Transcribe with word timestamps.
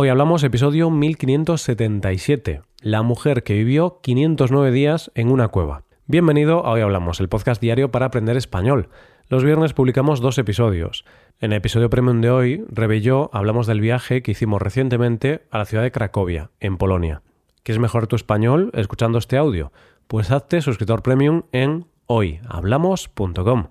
Hoy 0.00 0.10
hablamos 0.10 0.44
episodio 0.44 0.90
1577, 0.90 2.62
la 2.82 3.02
mujer 3.02 3.42
que 3.42 3.54
vivió 3.54 3.98
509 4.00 4.70
días 4.70 5.10
en 5.16 5.28
una 5.28 5.48
cueva. 5.48 5.82
Bienvenido 6.06 6.64
a 6.64 6.70
Hoy 6.70 6.82
Hablamos, 6.82 7.18
el 7.18 7.28
podcast 7.28 7.60
diario 7.60 7.90
para 7.90 8.06
aprender 8.06 8.36
español. 8.36 8.90
Los 9.28 9.42
viernes 9.42 9.72
publicamos 9.72 10.20
dos 10.20 10.38
episodios. 10.38 11.04
En 11.40 11.50
el 11.50 11.58
episodio 11.58 11.90
premium 11.90 12.20
de 12.20 12.30
hoy, 12.30 12.64
Rebe 12.70 12.98
y 12.98 13.00
yo 13.00 13.28
hablamos 13.32 13.66
del 13.66 13.80
viaje 13.80 14.22
que 14.22 14.30
hicimos 14.30 14.62
recientemente 14.62 15.42
a 15.50 15.58
la 15.58 15.64
ciudad 15.64 15.82
de 15.82 15.90
Cracovia, 15.90 16.52
en 16.60 16.76
Polonia. 16.76 17.22
¿Quieres 17.64 17.80
mejorar 17.80 18.06
tu 18.06 18.14
español 18.14 18.70
escuchando 18.74 19.18
este 19.18 19.36
audio? 19.36 19.72
Pues 20.06 20.30
hazte 20.30 20.60
suscriptor 20.60 21.02
premium 21.02 21.42
en 21.50 21.86
hoyhablamos.com. 22.06 23.66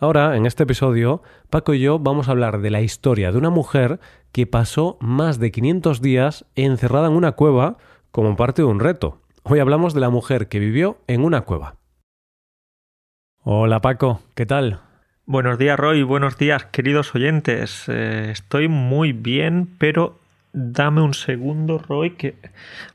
Ahora, 0.00 0.36
en 0.36 0.46
este 0.46 0.62
episodio, 0.62 1.22
Paco 1.50 1.74
y 1.74 1.80
yo 1.80 1.98
vamos 1.98 2.28
a 2.28 2.30
hablar 2.30 2.60
de 2.60 2.70
la 2.70 2.82
historia 2.82 3.32
de 3.32 3.38
una 3.38 3.50
mujer 3.50 3.98
que 4.30 4.46
pasó 4.46 4.96
más 5.00 5.40
de 5.40 5.50
500 5.50 6.00
días 6.00 6.44
encerrada 6.54 7.08
en 7.08 7.14
una 7.14 7.32
cueva 7.32 7.78
como 8.12 8.36
parte 8.36 8.62
de 8.62 8.66
un 8.66 8.78
reto. 8.78 9.20
Hoy 9.42 9.58
hablamos 9.58 9.94
de 9.94 10.00
la 10.00 10.08
mujer 10.08 10.46
que 10.46 10.60
vivió 10.60 10.98
en 11.08 11.24
una 11.24 11.40
cueva. 11.40 11.74
Hola 13.42 13.80
Paco, 13.80 14.22
¿qué 14.36 14.46
tal? 14.46 14.78
Buenos 15.26 15.58
días 15.58 15.76
Roy, 15.76 16.04
buenos 16.04 16.38
días 16.38 16.66
queridos 16.66 17.12
oyentes. 17.16 17.86
Eh, 17.88 18.28
estoy 18.30 18.68
muy 18.68 19.12
bien, 19.12 19.68
pero 19.78 20.20
dame 20.52 21.02
un 21.02 21.14
segundo 21.14 21.78
Roy 21.78 22.12
que 22.12 22.36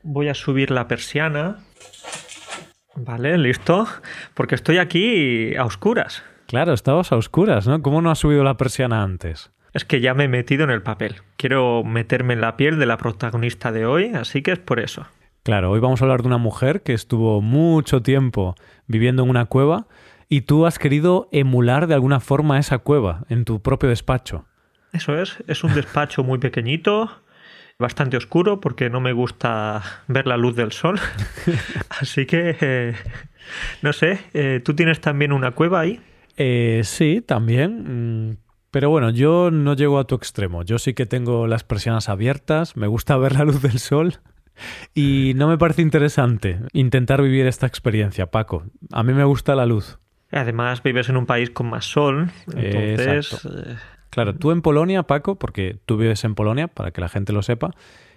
voy 0.02 0.28
a 0.28 0.34
subir 0.34 0.70
la 0.70 0.88
persiana. 0.88 1.58
Vale, 2.96 3.36
listo, 3.36 3.86
porque 4.32 4.54
estoy 4.54 4.78
aquí 4.78 5.54
a 5.54 5.66
oscuras. 5.66 6.22
Claro, 6.54 6.72
estabas 6.72 7.10
a 7.10 7.16
oscuras, 7.16 7.66
¿no? 7.66 7.82
¿Cómo 7.82 8.00
no 8.00 8.12
has 8.12 8.20
subido 8.20 8.44
la 8.44 8.56
persiana 8.56 9.02
antes? 9.02 9.50
Es 9.72 9.84
que 9.84 10.00
ya 10.00 10.14
me 10.14 10.22
he 10.22 10.28
metido 10.28 10.62
en 10.62 10.70
el 10.70 10.82
papel. 10.82 11.16
Quiero 11.36 11.82
meterme 11.82 12.34
en 12.34 12.40
la 12.40 12.56
piel 12.56 12.78
de 12.78 12.86
la 12.86 12.96
protagonista 12.96 13.72
de 13.72 13.86
hoy, 13.86 14.12
así 14.14 14.40
que 14.40 14.52
es 14.52 14.60
por 14.60 14.78
eso. 14.78 15.04
Claro, 15.42 15.72
hoy 15.72 15.80
vamos 15.80 16.00
a 16.00 16.04
hablar 16.04 16.22
de 16.22 16.28
una 16.28 16.38
mujer 16.38 16.82
que 16.82 16.92
estuvo 16.92 17.40
mucho 17.40 18.02
tiempo 18.02 18.54
viviendo 18.86 19.24
en 19.24 19.30
una 19.30 19.46
cueva 19.46 19.88
y 20.28 20.42
tú 20.42 20.64
has 20.64 20.78
querido 20.78 21.28
emular 21.32 21.88
de 21.88 21.94
alguna 21.94 22.20
forma 22.20 22.60
esa 22.60 22.78
cueva 22.78 23.24
en 23.28 23.44
tu 23.44 23.60
propio 23.60 23.88
despacho. 23.88 24.44
Eso 24.92 25.20
es, 25.20 25.42
es 25.48 25.64
un 25.64 25.74
despacho 25.74 26.22
muy 26.22 26.38
pequeñito, 26.38 27.10
bastante 27.80 28.16
oscuro 28.16 28.60
porque 28.60 28.90
no 28.90 29.00
me 29.00 29.12
gusta 29.12 29.82
ver 30.06 30.28
la 30.28 30.36
luz 30.36 30.54
del 30.54 30.70
sol. 30.70 31.00
Así 31.88 32.26
que, 32.26 32.56
eh, 32.60 32.94
no 33.82 33.92
sé, 33.92 34.20
eh, 34.34 34.60
¿tú 34.64 34.74
tienes 34.74 35.00
también 35.00 35.32
una 35.32 35.50
cueva 35.50 35.80
ahí? 35.80 36.00
Eh, 36.36 36.82
sí, 36.84 37.22
también. 37.26 38.30
Mm, 38.30 38.36
pero 38.70 38.90
bueno, 38.90 39.10
yo 39.10 39.50
no 39.50 39.74
llego 39.74 39.98
a 39.98 40.04
tu 40.04 40.14
extremo. 40.14 40.62
Yo 40.62 40.78
sí 40.78 40.94
que 40.94 41.06
tengo 41.06 41.46
las 41.46 41.64
persianas 41.64 42.08
abiertas, 42.08 42.76
me 42.76 42.86
gusta 42.86 43.16
ver 43.18 43.34
la 43.34 43.44
luz 43.44 43.62
del 43.62 43.78
sol 43.78 44.14
y 44.94 45.32
no 45.36 45.48
me 45.48 45.58
parece 45.58 45.82
interesante 45.82 46.60
intentar 46.72 47.22
vivir 47.22 47.46
esta 47.46 47.66
experiencia, 47.66 48.30
Paco. 48.30 48.64
A 48.92 49.02
mí 49.02 49.12
me 49.12 49.24
gusta 49.24 49.54
la 49.54 49.66
luz. 49.66 49.98
Además, 50.30 50.82
vives 50.82 51.08
en 51.08 51.16
un 51.16 51.26
país 51.26 51.50
con 51.50 51.70
más 51.70 51.84
sol, 51.84 52.30
entonces... 52.52 53.44
Eh, 53.44 53.76
claro, 54.14 54.34
tú 54.34 54.50
en 54.50 54.62
Polonia, 54.62 55.02
Paco, 55.02 55.34
porque 55.36 55.76
tú 55.84 55.96
vives 55.96 56.24
en 56.24 56.34
Polonia, 56.34 56.68
para 56.68 56.90
que 56.90 57.00
la 57.00 57.08
gente 57.08 57.32
lo 57.32 57.42
sepa, 57.42 57.72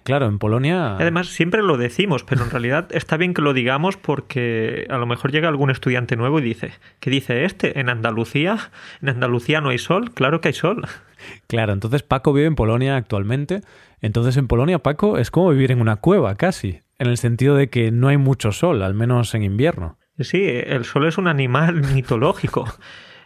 Claro, 0.08 0.24
en 0.24 0.38
Polonia. 0.38 0.96
Además, 0.96 1.28
siempre 1.28 1.62
lo 1.62 1.76
decimos, 1.76 2.24
pero 2.24 2.42
en 2.42 2.50
realidad 2.50 2.88
está 2.92 3.18
bien 3.18 3.34
que 3.34 3.42
lo 3.42 3.52
digamos 3.52 3.98
porque 3.98 4.86
a 4.88 4.96
lo 4.96 5.04
mejor 5.04 5.32
llega 5.32 5.48
algún 5.48 5.70
estudiante 5.70 6.16
nuevo 6.16 6.38
y 6.38 6.42
dice: 6.42 6.72
¿Qué 6.98 7.10
dice 7.10 7.44
este? 7.44 7.78
¿En 7.78 7.90
Andalucía? 7.90 8.70
¿En 9.02 9.10
Andalucía 9.10 9.60
no 9.60 9.68
hay 9.68 9.76
sol? 9.76 10.12
Claro 10.12 10.40
que 10.40 10.48
hay 10.48 10.54
sol. 10.54 10.86
Claro, 11.46 11.74
entonces 11.74 12.02
Paco 12.02 12.32
vive 12.32 12.46
en 12.46 12.54
Polonia 12.54 12.96
actualmente. 12.96 13.60
Entonces 14.00 14.38
en 14.38 14.48
Polonia, 14.48 14.78
Paco, 14.78 15.18
es 15.18 15.30
como 15.30 15.50
vivir 15.50 15.72
en 15.72 15.80
una 15.82 15.96
cueva 15.96 16.36
casi, 16.36 16.80
en 16.98 17.08
el 17.08 17.18
sentido 17.18 17.54
de 17.54 17.68
que 17.68 17.90
no 17.90 18.08
hay 18.08 18.16
mucho 18.16 18.52
sol, 18.52 18.82
al 18.82 18.94
menos 18.94 19.34
en 19.34 19.42
invierno. 19.42 19.98
Sí, 20.20 20.42
el 20.42 20.86
sol 20.86 21.06
es 21.06 21.18
un 21.18 21.28
animal 21.28 21.82
mitológico. 21.94 22.66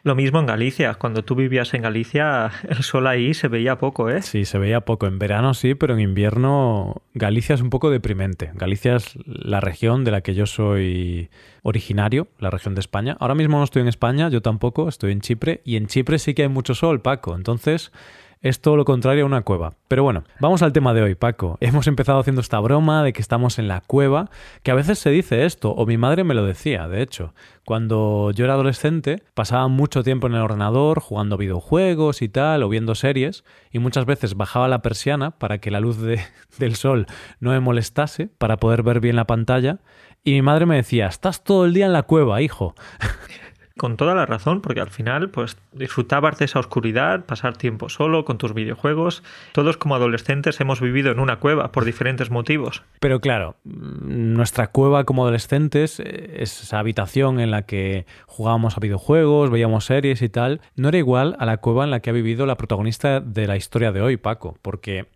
Lo 0.04 0.16
mismo 0.16 0.40
en 0.40 0.46
Galicia. 0.46 0.94
Cuando 0.94 1.22
tú 1.22 1.36
vivías 1.36 1.74
en 1.74 1.82
Galicia, 1.82 2.50
el 2.68 2.82
sol 2.82 3.06
ahí 3.06 3.34
se 3.34 3.46
veía 3.46 3.78
poco, 3.78 4.10
¿eh? 4.10 4.20
Sí, 4.22 4.44
se 4.44 4.58
veía 4.58 4.80
poco. 4.80 5.06
En 5.06 5.20
verano 5.20 5.54
sí, 5.54 5.76
pero 5.76 5.94
en 5.94 6.00
invierno 6.00 7.02
Galicia 7.14 7.54
es 7.54 7.60
un 7.60 7.70
poco 7.70 7.88
deprimente. 7.88 8.50
Galicia 8.54 8.96
es 8.96 9.16
la 9.26 9.60
región 9.60 10.02
de 10.02 10.10
la 10.10 10.20
que 10.22 10.34
yo 10.34 10.46
soy 10.46 11.30
originario, 11.62 12.26
la 12.40 12.50
región 12.50 12.74
de 12.74 12.80
España. 12.80 13.16
Ahora 13.20 13.36
mismo 13.36 13.58
no 13.58 13.64
estoy 13.64 13.82
en 13.82 13.88
España, 13.88 14.28
yo 14.28 14.42
tampoco, 14.42 14.88
estoy 14.88 15.12
en 15.12 15.20
Chipre. 15.20 15.60
Y 15.64 15.76
en 15.76 15.86
Chipre 15.86 16.18
sí 16.18 16.34
que 16.34 16.42
hay 16.42 16.48
mucho 16.48 16.74
sol, 16.74 17.00
Paco. 17.00 17.36
Entonces 17.36 17.92
es 18.42 18.60
todo 18.60 18.76
lo 18.76 18.84
contrario 18.84 19.22
a 19.22 19.26
una 19.26 19.42
cueva. 19.42 19.74
Pero 19.88 20.02
bueno, 20.02 20.24
vamos 20.40 20.62
al 20.62 20.72
tema 20.72 20.92
de 20.92 21.02
hoy, 21.02 21.14
Paco. 21.14 21.56
Hemos 21.60 21.86
empezado 21.86 22.18
haciendo 22.18 22.40
esta 22.40 22.58
broma 22.60 23.02
de 23.02 23.12
que 23.12 23.22
estamos 23.22 23.58
en 23.58 23.68
la 23.68 23.80
cueva, 23.80 24.30
que 24.62 24.72
a 24.72 24.74
veces 24.74 24.98
se 24.98 25.10
dice 25.10 25.44
esto, 25.44 25.70
o 25.70 25.86
mi 25.86 25.96
madre 25.96 26.24
me 26.24 26.34
lo 26.34 26.44
decía, 26.44 26.88
de 26.88 27.02
hecho. 27.02 27.34
Cuando 27.64 28.32
yo 28.32 28.44
era 28.44 28.54
adolescente, 28.54 29.22
pasaba 29.34 29.68
mucho 29.68 30.02
tiempo 30.02 30.26
en 30.26 30.34
el 30.34 30.42
ordenador 30.42 31.00
jugando 31.00 31.36
videojuegos 31.36 32.20
y 32.20 32.28
tal, 32.28 32.64
o 32.64 32.68
viendo 32.68 32.96
series, 32.96 33.44
y 33.70 33.78
muchas 33.78 34.04
veces 34.04 34.34
bajaba 34.34 34.66
la 34.66 34.82
persiana 34.82 35.30
para 35.30 35.58
que 35.58 35.70
la 35.70 35.80
luz 35.80 35.98
del 36.58 36.74
sol 36.74 37.06
no 37.38 37.50
me 37.50 37.60
molestase, 37.60 38.26
para 38.26 38.56
poder 38.56 38.82
ver 38.82 39.00
bien 39.00 39.16
la 39.16 39.26
pantalla, 39.26 39.78
y 40.24 40.32
mi 40.32 40.42
madre 40.42 40.66
me 40.66 40.76
decía, 40.76 41.06
estás 41.06 41.42
todo 41.42 41.64
el 41.64 41.74
día 41.74 41.86
en 41.86 41.92
la 41.92 42.02
cueva, 42.04 42.42
hijo. 42.42 42.74
con 43.76 43.96
toda 43.96 44.14
la 44.14 44.26
razón, 44.26 44.60
porque 44.60 44.80
al 44.80 44.90
final, 44.90 45.30
pues 45.30 45.56
disfrutabas 45.72 46.38
de 46.38 46.44
esa 46.44 46.58
oscuridad, 46.58 47.24
pasar 47.24 47.56
tiempo 47.56 47.88
solo 47.88 48.24
con 48.24 48.38
tus 48.38 48.54
videojuegos. 48.54 49.22
Todos 49.52 49.76
como 49.76 49.94
adolescentes 49.94 50.60
hemos 50.60 50.80
vivido 50.80 51.10
en 51.10 51.18
una 51.18 51.36
cueva 51.36 51.72
por 51.72 51.84
diferentes 51.84 52.30
motivos. 52.30 52.82
Pero 53.00 53.20
claro, 53.20 53.56
nuestra 53.64 54.68
cueva 54.68 55.04
como 55.04 55.22
adolescentes, 55.22 56.00
eh, 56.00 56.36
esa 56.38 56.78
habitación 56.78 57.40
en 57.40 57.50
la 57.50 57.62
que 57.62 58.06
jugábamos 58.26 58.76
a 58.76 58.80
videojuegos, 58.80 59.50
veíamos 59.50 59.86
series 59.86 60.22
y 60.22 60.28
tal, 60.28 60.60
no 60.76 60.88
era 60.88 60.98
igual 60.98 61.36
a 61.38 61.46
la 61.46 61.58
cueva 61.58 61.84
en 61.84 61.90
la 61.90 62.00
que 62.00 62.10
ha 62.10 62.14
vivido 62.14 62.46
la 62.46 62.56
protagonista 62.56 63.20
de 63.20 63.46
la 63.46 63.56
historia 63.56 63.92
de 63.92 64.02
hoy, 64.02 64.16
Paco, 64.16 64.56
porque 64.62 65.08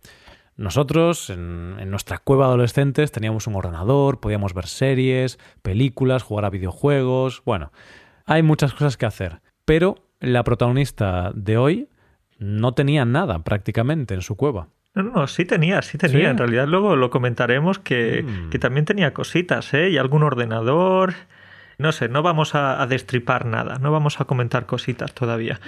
nosotros, 0.55 1.29
en, 1.29 1.75
en, 1.79 1.91
nuestra 1.91 2.17
cueva 2.17 2.45
adolescentes, 2.45 3.11
teníamos 3.11 3.45
un 3.45 3.55
ordenador, 3.55 4.19
podíamos 4.19 4.55
ver 4.55 4.65
series, 4.65 5.37
películas, 5.61 6.23
jugar 6.23 6.45
a 6.45 6.49
videojuegos. 6.49 7.43
Bueno, 7.45 7.71
hay 8.27 8.43
muchas 8.43 8.73
cosas 8.73 8.97
que 8.97 9.07
hacer, 9.07 9.41
pero 9.65 9.95
la 10.19 10.43
protagonista 10.43 11.31
de 11.33 11.57
hoy 11.57 11.89
no 12.37 12.73
tenía 12.73 13.05
nada 13.05 13.39
prácticamente 13.39 14.13
en 14.13 14.21
su 14.21 14.35
cueva. 14.35 14.67
No, 14.93 15.03
no, 15.03 15.27
sí 15.27 15.45
tenía, 15.45 15.81
sí 15.81 15.97
tenía. 15.97 16.29
En 16.29 16.37
realidad 16.37 16.67
luego 16.67 16.95
lo 16.95 17.09
comentaremos 17.09 17.79
que, 17.79 18.23
mm. 18.23 18.49
que, 18.49 18.59
también 18.59 18.85
tenía 18.85 19.13
cositas, 19.13 19.73
¿eh? 19.73 19.89
Y 19.89 19.97
algún 19.97 20.23
ordenador. 20.23 21.13
No 21.77 21.91
sé, 21.91 22.09
no 22.09 22.23
vamos 22.23 22.55
a, 22.55 22.81
a, 22.81 22.87
destripar 22.87 23.45
nada, 23.45 23.77
no 23.79 23.91
vamos 23.91 24.19
a 24.19 24.25
comentar 24.25 24.65
cositas 24.65 25.13
todavía. 25.13 25.59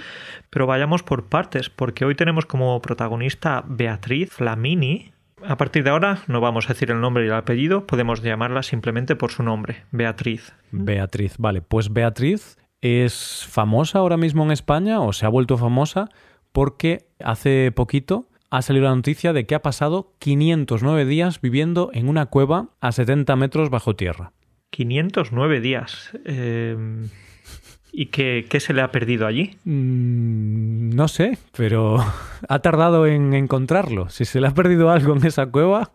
Pero 0.50 0.66
vayamos 0.66 1.04
por 1.04 1.26
partes, 1.26 1.70
porque 1.70 2.04
hoy 2.04 2.16
tenemos 2.16 2.44
como 2.44 2.82
protagonista 2.82 3.62
Beatriz 3.66 4.30
Flamini. 4.30 5.12
A 5.46 5.56
partir 5.56 5.84
de 5.84 5.90
ahora 5.90 6.22
no 6.26 6.40
vamos 6.40 6.66
a 6.66 6.74
decir 6.74 6.90
el 6.90 7.00
nombre 7.00 7.24
y 7.24 7.28
el 7.28 7.34
apellido, 7.34 7.86
podemos 7.86 8.22
llamarla 8.22 8.62
simplemente 8.62 9.16
por 9.16 9.30
su 9.30 9.42
nombre, 9.42 9.84
Beatriz. 9.90 10.52
Beatriz, 10.70 11.34
vale. 11.38 11.62
Pues 11.62 11.92
Beatriz 11.92 12.58
es 12.80 13.46
famosa 13.48 13.98
ahora 13.98 14.16
mismo 14.16 14.44
en 14.44 14.50
España 14.50 15.00
o 15.00 15.12
se 15.12 15.26
ha 15.26 15.28
vuelto 15.28 15.56
famosa 15.56 16.08
porque 16.52 17.06
hace 17.22 17.72
poquito 17.72 18.28
ha 18.50 18.62
salido 18.62 18.86
la 18.86 18.94
noticia 18.94 19.32
de 19.32 19.46
que 19.46 19.54
ha 19.54 19.62
pasado 19.62 20.14
509 20.18 21.04
días 21.04 21.40
viviendo 21.40 21.90
en 21.92 22.08
una 22.08 22.26
cueva 22.26 22.70
a 22.80 22.92
70 22.92 23.36
metros 23.36 23.70
bajo 23.70 23.94
tierra. 23.94 24.32
509 24.70 25.60
días. 25.60 26.10
Eh, 26.24 26.76
¿Y 27.92 28.06
qué, 28.06 28.46
qué, 28.48 28.60
se 28.60 28.72
le 28.72 28.82
ha 28.82 28.92
perdido 28.92 29.26
allí? 29.26 29.56
Mm, 29.64 30.90
no 30.90 31.08
sé, 31.08 31.38
pero 31.56 31.98
ha 32.48 32.58
tardado 32.60 33.06
en 33.06 33.34
encontrarlo. 33.34 34.08
Si 34.08 34.24
se 34.24 34.40
le 34.40 34.48
ha 34.48 34.54
perdido 34.54 34.90
algo 34.90 35.16
en 35.16 35.26
esa 35.26 35.46
cueva, 35.46 35.90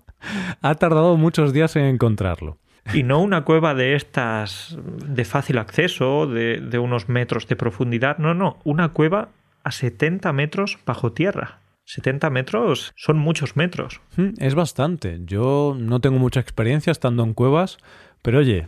ha 0.61 0.75
tardado 0.75 1.17
muchos 1.17 1.53
días 1.53 1.75
en 1.75 1.85
encontrarlo. 1.85 2.57
Y 2.93 3.03
no 3.03 3.19
una 3.19 3.43
cueva 3.43 3.73
de 3.73 3.95
estas 3.95 4.77
de 4.77 5.25
fácil 5.25 5.57
acceso, 5.57 6.27
de, 6.27 6.59
de 6.59 6.77
unos 6.77 7.09
metros 7.09 7.47
de 7.47 7.55
profundidad, 7.55 8.19
no, 8.19 8.33
no, 8.33 8.59
una 8.63 8.89
cueva 8.89 9.29
a 9.63 9.71
70 9.71 10.31
metros 10.33 10.77
bajo 10.85 11.11
tierra. 11.11 11.59
70 11.85 12.29
metros 12.31 12.93
son 12.95 13.17
muchos 13.17 13.55
metros. 13.55 14.01
Mm, 14.17 14.33
es 14.37 14.55
bastante. 14.55 15.19
Yo 15.25 15.75
no 15.77 15.99
tengo 15.99 16.19
mucha 16.19 16.39
experiencia 16.39 16.91
estando 16.91 17.23
en 17.23 17.33
cuevas, 17.33 17.77
pero 18.25 18.39
oye, 18.39 18.65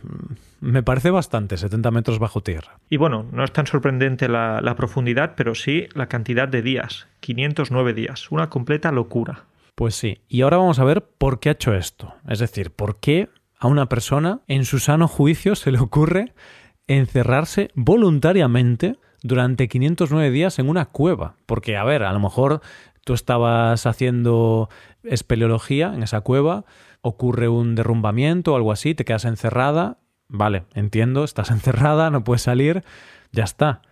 me 0.60 0.84
parece 0.84 1.10
bastante, 1.10 1.56
70 1.56 1.90
metros 1.90 2.20
bajo 2.20 2.44
tierra. 2.44 2.78
Y 2.88 2.96
bueno, 2.96 3.26
no 3.32 3.42
es 3.42 3.50
tan 3.52 3.66
sorprendente 3.66 4.28
la, 4.28 4.60
la, 4.60 4.76
profundidad, 4.76 5.32
pero 5.36 5.56
sí 5.56 5.88
la 5.94 6.06
cantidad 6.06 6.46
de 6.46 6.62
días. 6.62 7.08
509 7.18 7.92
días, 7.92 8.30
una 8.30 8.50
completa 8.50 8.92
locura. 8.92 9.46
Pues 9.74 9.96
sí, 9.96 10.20
y 10.28 10.42
ahora 10.42 10.58
vamos 10.58 10.78
a 10.78 10.84
ver 10.84 11.02
por 11.02 11.40
qué 11.40 11.48
ha 11.48 11.52
hecho 11.52 11.74
esto. 11.74 12.14
Es 12.28 12.38
decir, 12.38 12.70
por 12.70 13.00
qué 13.00 13.30
a 13.58 13.66
una 13.66 13.88
persona 13.88 14.42
en 14.46 14.64
su 14.64 14.78
sano 14.78 15.08
juicio 15.08 15.56
se 15.56 15.72
le 15.72 15.80
ocurre 15.80 16.34
encerrarse 16.86 17.72
voluntariamente 17.74 18.96
durante 19.24 19.66
509 19.66 20.30
días 20.30 20.60
en 20.60 20.68
una 20.68 20.84
cueva. 20.86 21.34
Porque, 21.46 21.76
a 21.76 21.82
ver, 21.82 22.04
a 22.04 22.12
lo 22.12 22.20
mejor 22.20 22.60
Tú 23.08 23.14
estabas 23.14 23.86
haciendo 23.86 24.68
espeleología 25.02 25.94
en 25.94 26.02
esa 26.02 26.20
cueva, 26.20 26.66
ocurre 27.00 27.48
un 27.48 27.74
derrumbamiento 27.74 28.52
o 28.52 28.56
algo 28.56 28.72
así, 28.72 28.94
te 28.94 29.04
quedas 29.04 29.24
encerrada, 29.24 29.98
vale, 30.28 30.64
entiendo, 30.74 31.24
estás 31.24 31.50
encerrada, 31.52 32.10
no 32.10 32.24
puedes 32.24 32.42
salir, 32.42 32.84
ya 33.32 33.44
está. 33.44 33.82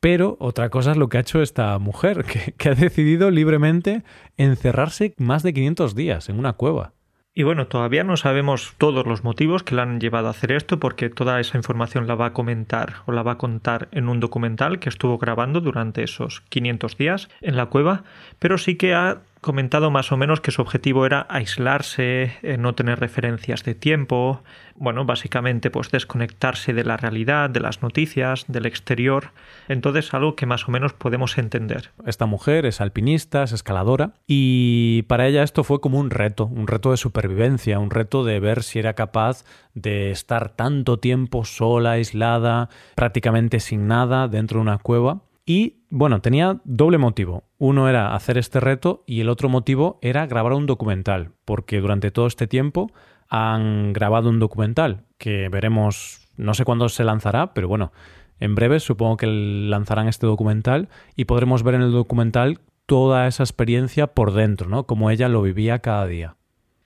Pero 0.00 0.38
otra 0.40 0.70
cosa 0.70 0.92
es 0.92 0.96
lo 0.96 1.08
que 1.08 1.18
ha 1.18 1.20
hecho 1.20 1.42
esta 1.42 1.78
mujer, 1.78 2.24
que, 2.58 2.68
ha 2.68 2.74
decidido 2.74 3.30
libremente 3.30 4.02
encerrarse 4.36 5.14
más 5.18 5.42
de 5.42 5.52
500 5.52 5.94
días 5.94 6.28
en 6.28 6.38
una 6.38 6.54
cueva. 6.54 6.94
Y 7.32 7.44
bueno, 7.44 7.68
todavía 7.68 8.02
no 8.02 8.16
sabemos 8.16 8.74
todos 8.76 9.06
los 9.06 9.22
motivos 9.22 9.62
que 9.62 9.76
la 9.76 9.82
han 9.82 10.00
llevado 10.00 10.26
a 10.26 10.30
hacer 10.30 10.50
esto 10.50 10.80
porque 10.80 11.10
toda 11.10 11.38
esa 11.38 11.56
información 11.56 12.08
la 12.08 12.16
va 12.16 12.26
a 12.26 12.32
comentar 12.32 13.02
o 13.06 13.12
la 13.12 13.22
va 13.22 13.32
a 13.32 13.38
contar 13.38 13.88
en 13.92 14.08
un 14.08 14.18
documental 14.18 14.80
que 14.80 14.88
estuvo 14.88 15.16
grabando 15.16 15.60
durante 15.60 16.02
esos 16.02 16.40
500 16.48 16.96
días 16.96 17.28
en 17.40 17.56
la 17.56 17.66
cueva, 17.66 18.02
pero 18.40 18.58
sí 18.58 18.76
que 18.76 18.94
ha 18.94 19.20
comentado 19.40 19.90
más 19.90 20.12
o 20.12 20.16
menos 20.16 20.40
que 20.40 20.50
su 20.50 20.60
objetivo 20.60 21.06
era 21.06 21.26
aislarse, 21.30 22.32
eh, 22.42 22.56
no 22.58 22.74
tener 22.74 23.00
referencias 23.00 23.64
de 23.64 23.74
tiempo, 23.74 24.42
bueno, 24.74 25.04
básicamente 25.04 25.70
pues 25.70 25.90
desconectarse 25.90 26.72
de 26.72 26.84
la 26.84 26.96
realidad, 26.96 27.48
de 27.48 27.60
las 27.60 27.82
noticias, 27.82 28.44
del 28.48 28.66
exterior, 28.66 29.30
entonces 29.68 30.12
algo 30.12 30.36
que 30.36 30.46
más 30.46 30.68
o 30.68 30.72
menos 30.72 30.92
podemos 30.92 31.38
entender. 31.38 31.90
Esta 32.06 32.26
mujer 32.26 32.66
es 32.66 32.80
alpinista, 32.80 33.42
es 33.42 33.52
escaladora 33.52 34.12
y 34.26 35.02
para 35.02 35.26
ella 35.26 35.42
esto 35.42 35.64
fue 35.64 35.80
como 35.80 35.98
un 35.98 36.10
reto, 36.10 36.46
un 36.46 36.66
reto 36.66 36.90
de 36.90 36.98
supervivencia, 36.98 37.78
un 37.78 37.90
reto 37.90 38.24
de 38.24 38.40
ver 38.40 38.62
si 38.62 38.78
era 38.78 38.94
capaz 38.94 39.44
de 39.74 40.10
estar 40.10 40.50
tanto 40.50 40.98
tiempo 40.98 41.44
sola, 41.44 41.92
aislada, 41.92 42.68
prácticamente 42.94 43.60
sin 43.60 43.86
nada 43.86 44.28
dentro 44.28 44.58
de 44.58 44.62
una 44.62 44.78
cueva 44.78 45.22
y 45.50 45.82
bueno, 45.90 46.20
tenía 46.20 46.60
doble 46.62 46.96
motivo. 46.96 47.42
Uno 47.58 47.88
era 47.88 48.14
hacer 48.14 48.38
este 48.38 48.60
reto 48.60 49.02
y 49.04 49.20
el 49.20 49.28
otro 49.28 49.48
motivo 49.48 49.98
era 50.00 50.24
grabar 50.28 50.52
un 50.52 50.66
documental, 50.66 51.32
porque 51.44 51.80
durante 51.80 52.12
todo 52.12 52.28
este 52.28 52.46
tiempo 52.46 52.92
han 53.28 53.92
grabado 53.92 54.30
un 54.30 54.38
documental 54.38 55.06
que 55.18 55.48
veremos, 55.48 56.28
no 56.36 56.54
sé 56.54 56.64
cuándo 56.64 56.88
se 56.88 57.02
lanzará, 57.02 57.52
pero 57.52 57.66
bueno, 57.66 57.90
en 58.38 58.54
breve 58.54 58.78
supongo 58.78 59.16
que 59.16 59.26
lanzarán 59.26 60.06
este 60.06 60.24
documental 60.24 60.88
y 61.16 61.24
podremos 61.24 61.64
ver 61.64 61.74
en 61.74 61.82
el 61.82 61.90
documental 61.90 62.60
toda 62.86 63.26
esa 63.26 63.42
experiencia 63.42 64.06
por 64.06 64.32
dentro, 64.32 64.68
¿no? 64.68 64.86
Como 64.86 65.10
ella 65.10 65.28
lo 65.28 65.42
vivía 65.42 65.80
cada 65.80 66.06
día. 66.06 66.36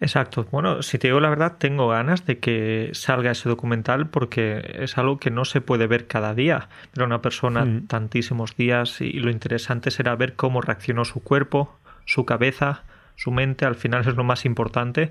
Exacto. 0.05 0.47
Bueno, 0.51 0.83
si 0.83 0.99
te 0.99 1.09
digo 1.09 1.19
la 1.19 1.31
verdad, 1.31 1.55
tengo 1.57 1.89
ganas 1.89 2.27
de 2.27 2.39
que 2.39 2.91
salga 2.93 3.31
ese 3.31 3.49
documental 3.49 4.11
porque 4.11 4.77
es 4.81 4.99
algo 4.99 5.19
que 5.19 5.31
no 5.31 5.47
se 5.47 5.63
puede 5.63 5.87
ver 5.87 6.07
cada 6.07 6.35
día. 6.35 6.69
Pero 6.93 7.07
una 7.07 7.23
persona 7.23 7.65
mm. 7.65 7.87
tantísimos 7.87 8.55
días 8.55 9.01
y 9.01 9.15
lo 9.15 9.31
interesante 9.31 9.91
será 9.91 10.15
ver 10.15 10.35
cómo 10.35 10.61
reaccionó 10.61 11.07
su 11.07 11.21
cuerpo, 11.23 11.75
su 12.05 12.27
cabeza, 12.27 12.83
su 13.17 13.31
mente. 13.31 13.65
Al 13.65 13.77
final 13.77 14.07
es 14.07 14.15
lo 14.15 14.25
más 14.25 14.45
importante. 14.45 15.11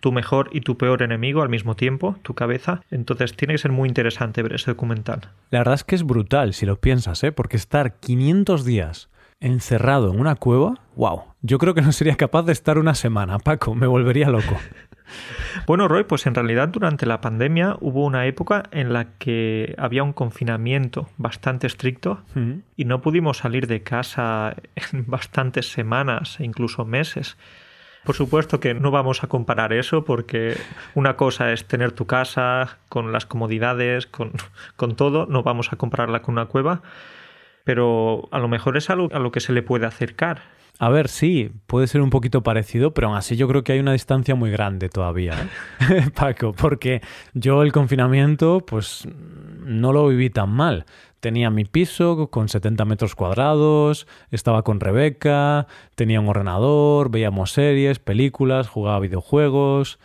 Tu 0.00 0.10
mejor 0.10 0.50
y 0.50 0.62
tu 0.62 0.76
peor 0.76 1.04
enemigo 1.04 1.42
al 1.42 1.48
mismo 1.48 1.76
tiempo, 1.76 2.16
tu 2.22 2.34
cabeza. 2.34 2.82
Entonces 2.90 3.36
tiene 3.36 3.54
que 3.54 3.58
ser 3.58 3.70
muy 3.70 3.88
interesante 3.88 4.42
ver 4.42 4.54
ese 4.54 4.72
documental. 4.72 5.20
La 5.50 5.60
verdad 5.60 5.74
es 5.74 5.84
que 5.84 5.94
es 5.94 6.02
brutal 6.02 6.52
si 6.52 6.66
lo 6.66 6.80
piensas, 6.80 7.22
¿eh? 7.22 7.30
Porque 7.30 7.56
estar 7.56 8.00
500 8.00 8.64
días 8.64 9.08
encerrado 9.42 10.12
en 10.12 10.20
una 10.20 10.36
cueva, 10.36 10.74
wow, 10.96 11.24
yo 11.42 11.58
creo 11.58 11.74
que 11.74 11.82
no 11.82 11.92
sería 11.92 12.16
capaz 12.16 12.44
de 12.44 12.52
estar 12.52 12.78
una 12.78 12.94
semana, 12.94 13.38
Paco, 13.38 13.74
me 13.74 13.86
volvería 13.86 14.30
loco. 14.30 14.56
Bueno, 15.66 15.88
Roy, 15.88 16.04
pues 16.04 16.26
en 16.26 16.34
realidad 16.34 16.68
durante 16.68 17.04
la 17.04 17.20
pandemia 17.20 17.76
hubo 17.80 18.06
una 18.06 18.24
época 18.26 18.62
en 18.70 18.94
la 18.94 19.08
que 19.18 19.74
había 19.76 20.02
un 20.02 20.14
confinamiento 20.14 21.08
bastante 21.18 21.66
estricto 21.66 22.22
y 22.76 22.86
no 22.86 23.02
pudimos 23.02 23.38
salir 23.38 23.66
de 23.66 23.82
casa 23.82 24.56
en 24.74 25.04
bastantes 25.06 25.70
semanas 25.70 26.40
e 26.40 26.44
incluso 26.44 26.86
meses. 26.86 27.36
Por 28.04 28.16
supuesto 28.16 28.58
que 28.58 28.74
no 28.74 28.90
vamos 28.90 29.22
a 29.22 29.28
comparar 29.28 29.72
eso 29.72 30.04
porque 30.04 30.56
una 30.94 31.16
cosa 31.16 31.52
es 31.52 31.66
tener 31.66 31.92
tu 31.92 32.06
casa 32.06 32.78
con 32.88 33.12
las 33.12 33.26
comodidades, 33.26 34.06
con, 34.06 34.32
con 34.76 34.96
todo, 34.96 35.26
no 35.26 35.42
vamos 35.42 35.72
a 35.72 35.76
compararla 35.76 36.22
con 36.22 36.34
una 36.34 36.46
cueva, 36.46 36.82
pero 37.64 38.28
a 38.30 38.38
lo 38.38 38.48
mejor 38.48 38.76
es 38.76 38.90
algo 38.90 39.08
a 39.12 39.18
lo 39.18 39.32
que 39.32 39.40
se 39.40 39.52
le 39.52 39.62
puede 39.62 39.86
acercar. 39.86 40.42
A 40.78 40.88
ver, 40.88 41.08
sí, 41.08 41.52
puede 41.66 41.86
ser 41.86 42.00
un 42.00 42.10
poquito 42.10 42.42
parecido, 42.42 42.92
pero 42.92 43.08
aún 43.08 43.16
así 43.16 43.36
yo 43.36 43.46
creo 43.46 43.62
que 43.62 43.72
hay 43.72 43.78
una 43.78 43.92
distancia 43.92 44.34
muy 44.34 44.50
grande 44.50 44.88
todavía, 44.88 45.34
¿eh? 45.80 46.10
Paco, 46.14 46.52
porque 46.52 47.02
yo 47.34 47.62
el 47.62 47.72
confinamiento 47.72 48.64
pues 48.66 49.06
no 49.64 49.92
lo 49.92 50.08
viví 50.08 50.30
tan 50.30 50.50
mal. 50.50 50.86
Tenía 51.20 51.50
mi 51.50 51.64
piso 51.64 52.30
con 52.30 52.48
70 52.48 52.84
metros 52.84 53.14
cuadrados, 53.14 54.08
estaba 54.32 54.62
con 54.62 54.80
Rebeca, 54.80 55.68
tenía 55.94 56.20
un 56.20 56.28
ordenador, 56.28 57.12
veíamos 57.12 57.52
series, 57.52 58.00
películas, 58.00 58.66
jugaba 58.66 58.98
videojuegos, 58.98 60.00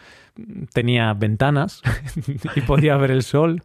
tenía 0.74 1.12
ventanas 1.15 1.81
y 2.56 2.62
podía 2.62 2.98
ver 2.98 3.10
el 3.10 3.24
sol. 3.24 3.63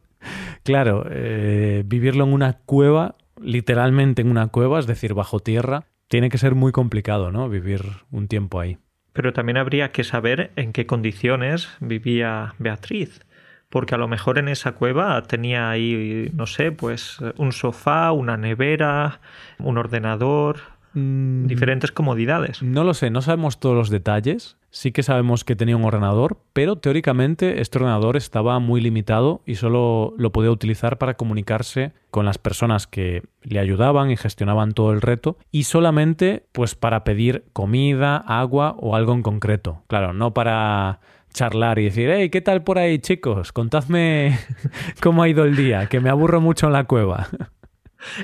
Claro, 0.62 1.04
eh, 1.10 1.82
vivirlo 1.84 2.24
en 2.24 2.32
una 2.32 2.54
cueva 2.54 3.16
literalmente 3.42 4.22
en 4.22 4.30
una 4.30 4.48
cueva, 4.48 4.78
es 4.78 4.86
decir, 4.86 5.14
bajo 5.14 5.40
tierra, 5.40 5.84
tiene 6.08 6.28
que 6.28 6.38
ser 6.38 6.54
muy 6.54 6.72
complicado, 6.72 7.30
¿no? 7.30 7.48
Vivir 7.48 7.82
un 8.10 8.28
tiempo 8.28 8.60
ahí. 8.60 8.78
Pero 9.12 9.32
también 9.32 9.56
habría 9.56 9.92
que 9.92 10.04
saber 10.04 10.52
en 10.56 10.72
qué 10.72 10.86
condiciones 10.86 11.68
vivía 11.80 12.54
Beatriz, 12.58 13.20
porque 13.68 13.94
a 13.94 13.98
lo 13.98 14.08
mejor 14.08 14.38
en 14.38 14.48
esa 14.48 14.72
cueva 14.72 15.22
tenía 15.22 15.70
ahí, 15.70 16.30
no 16.34 16.46
sé, 16.46 16.72
pues 16.72 17.18
un 17.36 17.52
sofá, 17.52 18.12
una 18.12 18.36
nevera, 18.36 19.20
un 19.58 19.78
ordenador, 19.78 20.60
Mm. 20.94 21.46
diferentes 21.46 21.92
comodidades. 21.92 22.62
No 22.62 22.84
lo 22.84 22.94
sé, 22.94 23.10
no 23.10 23.22
sabemos 23.22 23.58
todos 23.58 23.76
los 23.76 23.90
detalles. 23.90 24.56
Sí 24.70 24.90
que 24.90 25.02
sabemos 25.02 25.44
que 25.44 25.54
tenía 25.54 25.76
un 25.76 25.84
ordenador, 25.84 26.38
pero 26.54 26.76
teóricamente 26.76 27.60
este 27.60 27.78
ordenador 27.78 28.16
estaba 28.16 28.58
muy 28.58 28.80
limitado 28.80 29.42
y 29.44 29.56
solo 29.56 30.14
lo 30.16 30.32
podía 30.32 30.50
utilizar 30.50 30.96
para 30.96 31.14
comunicarse 31.14 31.92
con 32.10 32.24
las 32.24 32.38
personas 32.38 32.86
que 32.86 33.22
le 33.42 33.58
ayudaban 33.58 34.10
y 34.10 34.16
gestionaban 34.16 34.72
todo 34.72 34.92
el 34.92 35.02
reto 35.02 35.36
y 35.50 35.64
solamente 35.64 36.46
pues 36.52 36.74
para 36.74 37.04
pedir 37.04 37.44
comida, 37.52 38.16
agua 38.16 38.74
o 38.78 38.96
algo 38.96 39.12
en 39.12 39.22
concreto. 39.22 39.82
Claro, 39.88 40.14
no 40.14 40.32
para 40.32 41.00
charlar 41.34 41.78
y 41.78 41.84
decir, 41.84 42.10
hey, 42.10 42.30
¿qué 42.30 42.40
tal 42.40 42.62
por 42.62 42.78
ahí 42.78 42.98
chicos? 42.98 43.52
Contadme 43.52 44.38
cómo 45.02 45.22
ha 45.22 45.28
ido 45.28 45.44
el 45.44 45.56
día, 45.56 45.86
que 45.86 46.00
me 46.00 46.10
aburro 46.10 46.40
mucho 46.40 46.66
en 46.66 46.72
la 46.72 46.84
cueva. 46.84 47.28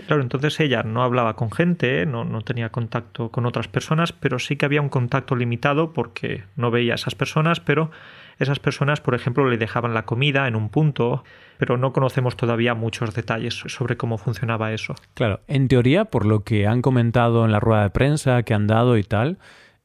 Claro, 0.07 0.23
entonces 0.23 0.59
ella 0.61 0.83
no 0.83 1.03
hablaba 1.03 1.37
con 1.37 1.51
gente, 1.51 2.07
no, 2.07 2.25
no, 2.25 2.43
tenía 2.43 2.71
contacto 2.71 3.31
con 3.31 3.47
otras 3.47 3.69
personas, 3.69 4.13
pero 4.13 4.39
sí 4.39 4.57
que 4.57 4.67
había 4.67 4.83
un 4.83 4.89
contacto 4.89 5.37
limitado 5.37 5.93
porque 5.93 6.45
no 6.57 6.71
veía 6.71 6.93
a 6.93 6.97
esas 6.97 7.15
personas, 7.15 7.61
pero 7.61 7.91
esas 8.39 8.61
personas, 8.61 9.01
por 9.01 9.15
ejemplo, 9.15 9.49
le 9.49 9.59
dejaban 9.59 9.95
la 9.95 10.05
comida 10.05 10.47
en 10.47 10.55
un 10.55 10.69
punto, 10.69 11.25
pero 11.59 11.77
no 11.77 11.93
conocemos 11.93 12.37
todavía 12.37 12.75
muchos 12.75 13.15
detalles 13.15 13.55
sobre 13.55 13.97
cómo 13.97 14.19
funcionaba 14.19 14.73
eso. 14.73 14.95
Claro, 15.15 15.41
en 15.49 15.69
teoría, 15.69 16.07
por 16.07 16.25
lo 16.25 16.45
que 16.45 16.67
han 16.67 16.83
comentado 16.83 17.45
en 17.45 17.53
la 17.53 17.61
rueda 17.61 17.83
de 17.83 17.91
prensa 17.91 18.43
que 18.45 18.55
han 18.55 18.67
dado 18.67 18.97
y 18.97 19.03
tal, 19.03 19.39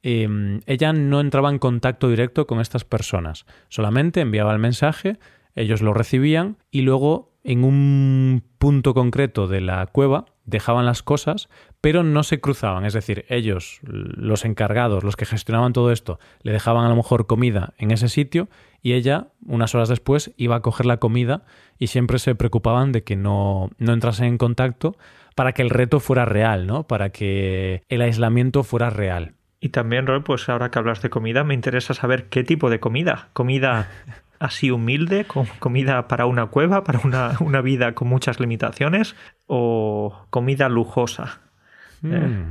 em, 0.04 0.62
ella 0.68 0.94
no 0.94 1.20
entraba 1.20 1.50
en 1.50 1.60
contacto 1.60 2.10
directo 2.10 2.46
con 2.46 2.60
estas 2.60 2.84
personas, 2.84 3.46
solamente 3.70 4.22
enviaba 4.22 4.54
el 4.54 4.60
mensaje, 4.60 5.18
ellos 5.56 5.82
lo 5.82 5.94
recibían 5.94 6.58
y 6.72 6.82
luego 6.82 7.33
en 7.44 7.64
un 7.64 8.44
punto 8.58 8.94
concreto 8.94 9.48
de 9.48 9.62
la 9.62 9.86
cueva 9.88 10.26
dejaban 10.46 10.86
las 10.86 11.04
cosas, 11.04 11.50
pero 11.82 12.04
no 12.04 12.24
se 12.24 12.40
cruzaban. 12.40 12.86
Es 12.86 12.94
decir, 12.94 13.26
ellos, 13.30 13.80
los 13.84 14.46
encargados, 14.46 15.04
los 15.04 15.16
que 15.16 15.26
gestionaban 15.26 15.74
todo 15.74 15.92
esto, 15.92 16.20
le 16.42 16.52
dejaban 16.52 16.86
a 16.86 16.90
lo 16.90 16.96
mejor 16.96 17.28
comida 17.28 17.74
en 17.78 17.92
ese 17.92 18.10
sitio 18.10 18.50
y 18.82 18.94
ella, 18.94 19.28
unas 19.46 19.74
horas 19.76 19.90
después, 19.90 20.34
iba 20.38 20.56
a 20.56 20.62
coger 20.62 20.86
la 20.86 20.98
comida 20.98 21.46
y 21.78 21.88
siempre 21.88 22.20
se 22.20 22.36
preocupaban 22.36 22.92
de 22.92 23.04
que 23.04 23.16
no, 23.16 23.70
no 23.78 23.94
entrasen 23.94 24.26
en 24.26 24.38
contacto 24.38 24.98
para 25.36 25.54
que 25.54 25.62
el 25.62 25.70
reto 25.70 26.00
fuera 26.00 26.26
real, 26.26 26.68
¿no? 26.68 26.88
Para 26.88 27.10
que 27.10 27.84
el 27.90 28.02
aislamiento 28.02 28.64
fuera 28.64 28.90
real. 28.90 29.36
Y 29.60 29.70
también, 29.70 30.06
Roy, 30.06 30.20
pues 30.20 30.50
ahora 30.50 30.70
que 30.70 30.78
hablas 30.78 31.02
de 31.02 31.10
comida, 31.10 31.46
me 31.46 31.54
interesa 31.54 31.94
saber 31.94 32.26
qué 32.26 32.44
tipo 32.44 32.70
de 32.70 32.82
comida. 32.82 33.30
¿Comida 33.32 33.90
así 34.40 34.72
humilde, 34.72 35.26
con 35.26 35.46
comida 35.60 36.08
para 36.08 36.26
una 36.26 36.48
cueva, 36.48 36.84
para 36.84 37.00
una, 37.00 37.62
vida 37.62 37.94
con 37.94 38.08
muchas 38.08 38.40
limitaciones, 38.40 39.16
o 39.48 40.26
comida 40.30 40.70
lujosa. 40.70 41.42
Mm, 42.02 42.14
eh. 42.14 42.46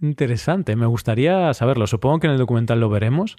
Interesante, 0.00 0.76
me 0.76 0.86
gustaría 0.86 1.52
saberlo. 1.54 1.86
Supongo 1.86 2.20
que 2.20 2.26
en 2.26 2.32
el 2.34 2.38
documental 2.38 2.80
lo 2.80 2.88
veremos, 2.88 3.36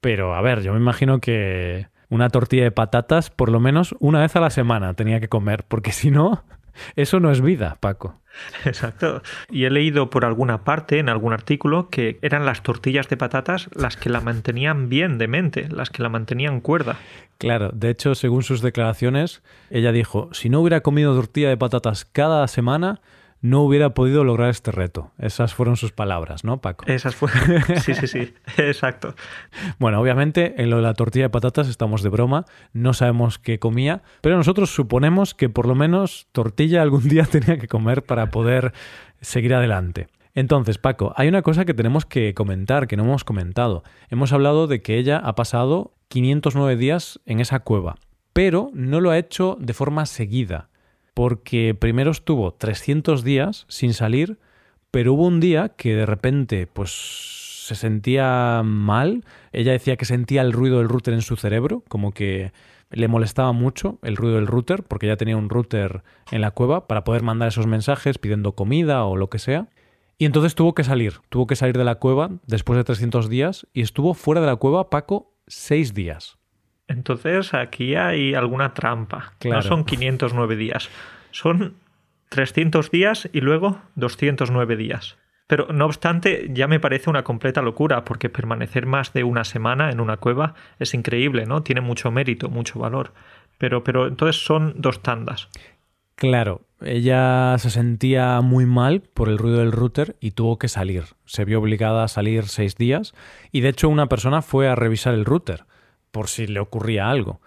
pero 0.00 0.34
a 0.34 0.42
ver, 0.42 0.62
yo 0.62 0.72
me 0.72 0.78
imagino 0.78 1.20
que 1.20 1.88
una 2.08 2.28
tortilla 2.28 2.64
de 2.64 2.70
patatas 2.70 3.30
por 3.30 3.50
lo 3.50 3.60
menos 3.60 3.94
una 3.98 4.20
vez 4.20 4.36
a 4.36 4.40
la 4.40 4.50
semana 4.50 4.94
tenía 4.94 5.20
que 5.20 5.28
comer, 5.28 5.64
porque 5.66 5.92
si 5.92 6.10
no, 6.10 6.44
eso 6.96 7.20
no 7.20 7.30
es 7.30 7.40
vida, 7.40 7.78
Paco. 7.80 8.20
Exacto. 8.64 9.22
Y 9.50 9.64
he 9.64 9.70
leído 9.70 10.10
por 10.10 10.24
alguna 10.24 10.64
parte, 10.64 10.98
en 10.98 11.08
algún 11.08 11.32
artículo, 11.32 11.88
que 11.88 12.18
eran 12.22 12.44
las 12.44 12.62
tortillas 12.62 13.08
de 13.08 13.16
patatas 13.16 13.68
las 13.74 13.96
que 13.96 14.10
la 14.10 14.20
mantenían 14.20 14.88
bien 14.88 15.18
de 15.18 15.28
mente, 15.28 15.68
las 15.70 15.90
que 15.90 16.02
la 16.02 16.08
mantenían 16.08 16.60
cuerda. 16.60 16.96
Claro, 17.38 17.70
de 17.72 17.90
hecho, 17.90 18.14
según 18.14 18.42
sus 18.42 18.62
declaraciones, 18.62 19.42
ella 19.70 19.92
dijo, 19.92 20.30
si 20.32 20.48
no 20.48 20.60
hubiera 20.60 20.80
comido 20.80 21.14
tortilla 21.14 21.48
de 21.48 21.56
patatas 21.56 22.04
cada 22.04 22.46
semana, 22.48 23.00
no 23.40 23.62
hubiera 23.62 23.94
podido 23.94 24.24
lograr 24.24 24.50
este 24.50 24.72
reto. 24.72 25.12
Esas 25.18 25.54
fueron 25.54 25.76
sus 25.76 25.92
palabras, 25.92 26.44
¿no, 26.44 26.60
Paco? 26.60 26.84
Esas 26.86 27.14
fueron. 27.14 27.62
Sí, 27.82 27.94
sí, 27.94 28.06
sí, 28.06 28.34
exacto. 28.56 29.14
Bueno, 29.78 30.00
obviamente 30.00 30.60
en 30.62 30.70
lo 30.70 30.76
de 30.76 30.82
la 30.82 30.94
tortilla 30.94 31.26
de 31.26 31.30
patatas 31.30 31.68
estamos 31.68 32.02
de 32.02 32.08
broma, 32.08 32.44
no 32.72 32.94
sabemos 32.94 33.38
qué 33.38 33.58
comía, 33.58 34.02
pero 34.20 34.36
nosotros 34.36 34.70
suponemos 34.70 35.34
que 35.34 35.48
por 35.48 35.66
lo 35.66 35.74
menos 35.74 36.28
tortilla 36.32 36.82
algún 36.82 37.08
día 37.08 37.24
tenía 37.30 37.58
que 37.58 37.68
comer 37.68 38.04
para 38.04 38.30
poder 38.30 38.72
seguir 39.20 39.54
adelante. 39.54 40.08
Entonces, 40.34 40.76
Paco, 40.76 41.14
hay 41.16 41.28
una 41.28 41.42
cosa 41.42 41.64
que 41.64 41.72
tenemos 41.72 42.04
que 42.04 42.34
comentar, 42.34 42.86
que 42.86 42.96
no 42.96 43.04
hemos 43.04 43.24
comentado. 43.24 43.82
Hemos 44.10 44.32
hablado 44.32 44.66
de 44.66 44.82
que 44.82 44.98
ella 44.98 45.18
ha 45.18 45.34
pasado 45.34 45.94
509 46.08 46.76
días 46.76 47.20
en 47.24 47.40
esa 47.40 47.60
cueva, 47.60 47.96
pero 48.32 48.70
no 48.74 49.00
lo 49.00 49.10
ha 49.10 49.18
hecho 49.18 49.56
de 49.58 49.72
forma 49.72 50.04
seguida 50.04 50.68
porque 51.16 51.74
primero 51.74 52.10
estuvo 52.10 52.52
300 52.52 53.24
días 53.24 53.64
sin 53.70 53.94
salir, 53.94 54.38
pero 54.90 55.14
hubo 55.14 55.24
un 55.24 55.40
día 55.40 55.70
que 55.70 55.94
de 55.94 56.04
repente 56.04 56.66
pues 56.66 56.90
se 57.64 57.74
sentía 57.74 58.60
mal, 58.62 59.24
ella 59.50 59.72
decía 59.72 59.96
que 59.96 60.04
sentía 60.04 60.42
el 60.42 60.52
ruido 60.52 60.76
del 60.76 60.90
router 60.90 61.14
en 61.14 61.22
su 61.22 61.36
cerebro, 61.36 61.82
como 61.88 62.12
que 62.12 62.52
le 62.90 63.08
molestaba 63.08 63.52
mucho 63.52 63.98
el 64.02 64.14
ruido 64.14 64.34
del 64.34 64.46
router, 64.46 64.82
porque 64.82 65.06
ya 65.06 65.16
tenía 65.16 65.38
un 65.38 65.48
router 65.48 66.02
en 66.30 66.42
la 66.42 66.50
cueva 66.50 66.86
para 66.86 67.02
poder 67.02 67.22
mandar 67.22 67.48
esos 67.48 67.66
mensajes 67.66 68.18
pidiendo 68.18 68.52
comida 68.52 69.06
o 69.06 69.16
lo 69.16 69.30
que 69.30 69.38
sea. 69.38 69.68
Y 70.18 70.26
entonces 70.26 70.54
tuvo 70.54 70.74
que 70.74 70.84
salir, 70.84 71.20
tuvo 71.30 71.46
que 71.46 71.56
salir 71.56 71.78
de 71.78 71.84
la 71.84 71.94
cueva 71.94 72.28
después 72.46 72.76
de 72.76 72.84
300 72.84 73.30
días 73.30 73.66
y 73.72 73.80
estuvo 73.80 74.12
fuera 74.12 74.42
de 74.42 74.48
la 74.48 74.56
cueva, 74.56 74.90
Paco, 74.90 75.32
seis 75.46 75.94
días. 75.94 76.36
Entonces 76.88 77.54
aquí 77.54 77.94
hay 77.94 78.34
alguna 78.34 78.74
trampa. 78.74 79.32
No 79.44 79.62
son 79.62 79.84
509 79.84 80.56
días, 80.56 80.88
son 81.30 81.74
300 82.28 82.90
días 82.90 83.28
y 83.32 83.40
luego 83.40 83.80
209 83.96 84.76
días. 84.76 85.16
Pero 85.46 85.68
no 85.72 85.86
obstante, 85.86 86.48
ya 86.50 86.66
me 86.66 86.80
parece 86.80 87.08
una 87.08 87.22
completa 87.22 87.62
locura, 87.62 88.04
porque 88.04 88.28
permanecer 88.28 88.84
más 88.84 89.12
de 89.12 89.22
una 89.22 89.44
semana 89.44 89.90
en 89.90 90.00
una 90.00 90.16
cueva 90.16 90.54
es 90.80 90.92
increíble, 90.92 91.46
¿no? 91.46 91.62
Tiene 91.62 91.80
mucho 91.80 92.10
mérito, 92.10 92.48
mucho 92.48 92.80
valor. 92.80 93.12
Pero, 93.58 93.84
pero 93.84 94.08
entonces 94.08 94.44
son 94.44 94.74
dos 94.76 95.02
tandas. 95.02 95.48
Claro, 96.16 96.62
ella 96.80 97.56
se 97.58 97.70
sentía 97.70 98.40
muy 98.40 98.66
mal 98.66 99.02
por 99.02 99.28
el 99.28 99.38
ruido 99.38 99.58
del 99.58 99.70
router 99.70 100.16
y 100.18 100.32
tuvo 100.32 100.58
que 100.58 100.66
salir. 100.66 101.04
Se 101.26 101.44
vio 101.44 101.60
obligada 101.60 102.04
a 102.04 102.08
salir 102.08 102.46
seis 102.46 102.76
días 102.76 103.14
y 103.52 103.60
de 103.60 103.68
hecho 103.68 103.88
una 103.88 104.08
persona 104.08 104.42
fue 104.42 104.66
a 104.66 104.74
revisar 104.74 105.14
el 105.14 105.24
router 105.24 105.64
por 106.16 106.28
si 106.28 106.46
le 106.46 106.60
ocurría 106.60 107.10
algo. 107.10 107.40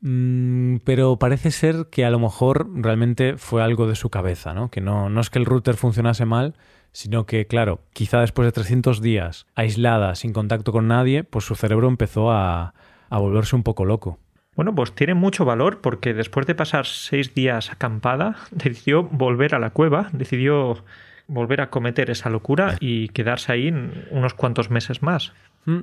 Mm, 0.00 0.76
pero 0.84 1.18
parece 1.18 1.50
ser 1.50 1.86
que 1.90 2.04
a 2.04 2.10
lo 2.10 2.18
mejor 2.18 2.68
realmente 2.74 3.36
fue 3.36 3.62
algo 3.62 3.88
de 3.88 3.96
su 3.96 4.10
cabeza, 4.10 4.54
¿no? 4.54 4.70
Que 4.70 4.80
no, 4.80 5.08
no 5.08 5.20
es 5.20 5.30
que 5.30 5.38
el 5.38 5.46
router 5.46 5.76
funcionase 5.76 6.26
mal, 6.26 6.54
sino 6.92 7.26
que, 7.26 7.46
claro, 7.46 7.80
quizá 7.92 8.20
después 8.20 8.46
de 8.46 8.52
300 8.52 9.00
días 9.00 9.46
aislada, 9.54 10.14
sin 10.14 10.32
contacto 10.32 10.70
con 10.70 10.86
nadie, 10.86 11.24
pues 11.24 11.46
su 11.46 11.54
cerebro 11.54 11.88
empezó 11.88 12.30
a, 12.30 12.74
a 13.08 13.18
volverse 13.18 13.56
un 13.56 13.62
poco 13.62 13.84
loco. 13.84 14.18
Bueno, 14.54 14.74
pues 14.74 14.92
tiene 14.92 15.14
mucho 15.14 15.44
valor 15.44 15.80
porque 15.80 16.14
después 16.14 16.46
de 16.46 16.54
pasar 16.54 16.84
seis 16.84 17.34
días 17.34 17.72
acampada, 17.72 18.36
decidió 18.50 19.04
volver 19.04 19.54
a 19.54 19.58
la 19.58 19.70
cueva, 19.70 20.10
decidió 20.12 20.84
volver 21.28 21.60
a 21.60 21.70
cometer 21.70 22.10
esa 22.10 22.30
locura 22.30 22.76
y 22.80 23.08
quedarse 23.08 23.52
ahí 23.52 23.68
unos 24.10 24.34
cuantos 24.34 24.70
meses 24.70 25.02
más. 25.02 25.32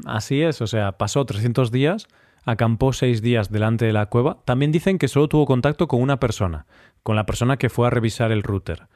Así 0.05 0.41
es, 0.41 0.61
o 0.61 0.67
sea, 0.67 0.93
pasó 0.93 1.25
300 1.25 1.71
días, 1.71 2.07
acampó 2.43 2.93
seis 2.93 3.21
días 3.21 3.51
delante 3.51 3.85
de 3.85 3.93
la 3.93 4.07
cueva. 4.07 4.39
También 4.45 4.71
dicen 4.71 4.97
que 4.97 5.07
solo 5.07 5.27
tuvo 5.27 5.45
contacto 5.45 5.87
con 5.87 6.01
una 6.01 6.19
persona, 6.19 6.65
con 7.03 7.15
la 7.15 7.25
persona 7.25 7.57
que 7.57 7.69
fue 7.69 7.87
a 7.87 7.91
revisar 7.91 8.31
el 8.31 8.43
router 8.43 8.87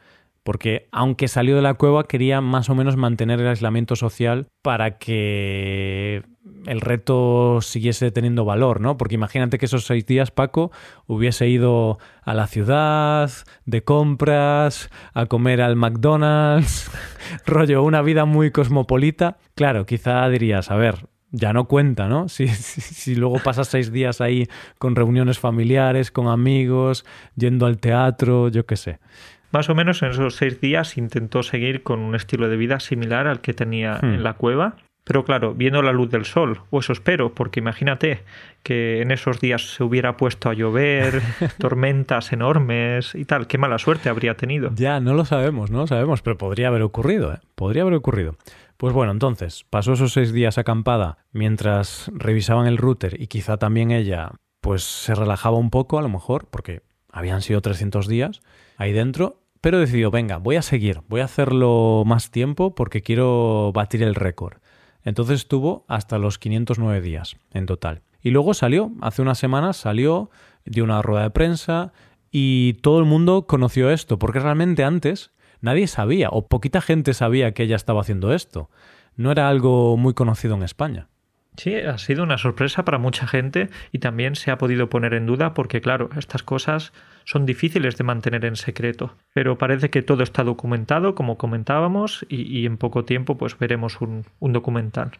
porque 0.43 0.87
aunque 0.91 1.27
salió 1.27 1.55
de 1.55 1.61
la 1.61 1.75
cueva 1.75 2.05
quería 2.05 2.41
más 2.41 2.69
o 2.69 2.75
menos 2.75 2.97
mantener 2.97 3.39
el 3.39 3.47
aislamiento 3.47 3.95
social 3.95 4.47
para 4.61 4.97
que 4.97 6.23
el 6.65 6.81
reto 6.81 7.59
siguiese 7.61 8.11
teniendo 8.11 8.45
valor, 8.45 8.81
¿no? 8.81 8.97
Porque 8.97 9.15
imagínate 9.15 9.57
que 9.57 9.65
esos 9.65 9.85
seis 9.85 10.05
días 10.05 10.31
Paco 10.31 10.71
hubiese 11.07 11.47
ido 11.47 11.99
a 12.23 12.33
la 12.33 12.47
ciudad, 12.47 13.31
de 13.65 13.83
compras, 13.83 14.89
a 15.13 15.25
comer 15.25 15.61
al 15.61 15.75
McDonald's, 15.75 16.91
rollo, 17.45 17.83
una 17.83 18.01
vida 18.01 18.25
muy 18.25 18.51
cosmopolita. 18.51 19.37
Claro, 19.55 19.85
quizá 19.85 20.27
dirías, 20.29 20.71
a 20.71 20.75
ver, 20.75 21.07
ya 21.31 21.53
no 21.53 21.65
cuenta, 21.65 22.07
¿no? 22.07 22.27
Si, 22.29 22.47
si, 22.47 23.15
luego 23.15 23.39
pasas 23.43 23.67
seis 23.67 23.91
días 23.91 24.21
ahí 24.21 24.47
con 24.77 24.95
reuniones 24.95 25.39
familiares, 25.39 26.11
con 26.11 26.27
amigos, 26.27 27.05
yendo 27.35 27.65
al 27.65 27.77
teatro, 27.77 28.49
yo 28.49 28.65
qué 28.65 28.75
sé. 28.75 28.99
Más 29.51 29.69
o 29.69 29.75
menos 29.75 30.03
en 30.03 30.09
esos 30.09 30.35
seis 30.35 30.61
días 30.61 30.97
intentó 30.97 31.41
seguir 31.41 31.81
con 31.81 31.99
un 31.99 32.15
estilo 32.15 32.49
de 32.49 32.57
vida 32.57 32.79
similar 32.79 33.27
al 33.27 33.41
que 33.41 33.53
tenía 33.53 33.99
en 34.01 34.19
hmm. 34.19 34.23
la 34.23 34.33
cueva. 34.33 34.75
Pero 35.09 35.25
claro, 35.25 35.55
viendo 35.55 35.81
la 35.81 35.91
luz 35.91 36.11
del 36.11 36.23
sol, 36.23 36.61
o 36.69 36.81
eso 36.81 36.93
espero, 36.93 37.33
porque 37.33 37.61
imagínate 37.61 38.21
que 38.61 39.01
en 39.01 39.09
esos 39.09 39.41
días 39.41 39.73
se 39.73 39.83
hubiera 39.83 40.17
puesto 40.17 40.51
a 40.51 40.53
llover, 40.53 41.23
tormentas 41.57 42.31
enormes 42.31 43.15
y 43.15 43.25
tal, 43.25 43.47
qué 43.47 43.57
mala 43.57 43.79
suerte 43.79 44.09
habría 44.09 44.37
tenido. 44.37 44.69
Ya, 44.75 44.99
no 44.99 45.15
lo 45.15 45.25
sabemos, 45.25 45.71
no 45.71 45.79
lo 45.79 45.87
sabemos, 45.87 46.21
pero 46.21 46.37
podría 46.37 46.67
haber 46.67 46.83
ocurrido, 46.83 47.33
¿eh? 47.33 47.39
Podría 47.55 47.81
haber 47.81 47.95
ocurrido. 47.95 48.35
Pues 48.77 48.93
bueno, 48.93 49.11
entonces, 49.11 49.65
pasó 49.71 49.93
esos 49.93 50.13
seis 50.13 50.31
días 50.31 50.59
acampada 50.59 51.17
mientras 51.31 52.11
revisaban 52.13 52.67
el 52.67 52.77
router 52.77 53.19
y 53.19 53.25
quizá 53.25 53.57
también 53.57 53.89
ella, 53.89 54.33
pues 54.61 54.83
se 54.83 55.15
relajaba 55.15 55.57
un 55.57 55.71
poco 55.71 55.97
a 55.97 56.03
lo 56.03 56.09
mejor, 56.09 56.45
porque 56.51 56.83
habían 57.11 57.41
sido 57.41 57.61
300 57.61 58.07
días 58.07 58.41
ahí 58.77 58.93
dentro, 58.93 59.41
pero 59.59 59.79
decidió, 59.79 60.11
venga, 60.11 60.37
voy 60.37 60.57
a 60.57 60.61
seguir, 60.61 61.01
voy 61.07 61.21
a 61.21 61.25
hacerlo 61.25 62.03
más 62.05 62.29
tiempo 62.29 62.75
porque 62.75 63.01
quiero 63.01 63.71
batir 63.73 64.03
el 64.03 64.13
récord. 64.13 64.59
Entonces 65.03 65.41
estuvo 65.41 65.85
hasta 65.87 66.17
los 66.17 66.37
509 66.39 67.01
días 67.01 67.37
en 67.53 67.65
total. 67.65 68.01
Y 68.21 68.31
luego 68.31 68.53
salió, 68.53 68.91
hace 69.01 69.21
unas 69.21 69.37
semanas 69.37 69.77
salió, 69.77 70.29
dio 70.65 70.83
una 70.83 71.01
rueda 71.01 71.23
de 71.23 71.29
prensa 71.29 71.93
y 72.31 72.73
todo 72.81 72.99
el 72.99 73.05
mundo 73.05 73.47
conoció 73.47 73.91
esto, 73.91 74.19
porque 74.19 74.39
realmente 74.39 74.83
antes 74.83 75.31
nadie 75.61 75.87
sabía 75.87 76.29
o 76.29 76.47
poquita 76.47 76.81
gente 76.81 77.13
sabía 77.13 77.53
que 77.53 77.63
ella 77.63 77.75
estaba 77.75 78.01
haciendo 78.01 78.33
esto. 78.33 78.69
No 79.15 79.31
era 79.31 79.49
algo 79.49 79.97
muy 79.97 80.13
conocido 80.13 80.55
en 80.55 80.63
España. 80.63 81.07
Sí, 81.59 81.75
ha 81.75 81.97
sido 81.97 82.23
una 82.23 82.37
sorpresa 82.37 82.85
para 82.85 82.99
mucha 82.99 83.27
gente 83.27 83.69
y 83.91 83.99
también 83.99 84.37
se 84.37 84.49
ha 84.49 84.57
podido 84.57 84.89
poner 84.89 85.13
en 85.13 85.25
duda 85.25 85.53
porque, 85.53 85.81
claro, 85.81 86.09
estas 86.17 86.41
cosas 86.41 86.93
son 87.25 87.45
difíciles 87.45 87.97
de 87.97 88.05
mantener 88.05 88.45
en 88.45 88.55
secreto. 88.55 89.13
Pero 89.33 89.57
parece 89.57 89.89
que 89.89 90.01
todo 90.01 90.23
está 90.23 90.45
documentado, 90.45 91.15
como 91.15 91.37
comentábamos, 91.37 92.25
y, 92.29 92.65
en 92.65 92.77
poco 92.77 93.03
tiempo 93.03 93.37
pues 93.37 93.59
veremos 93.59 93.99
un, 93.99 94.23
documental. 94.39 95.11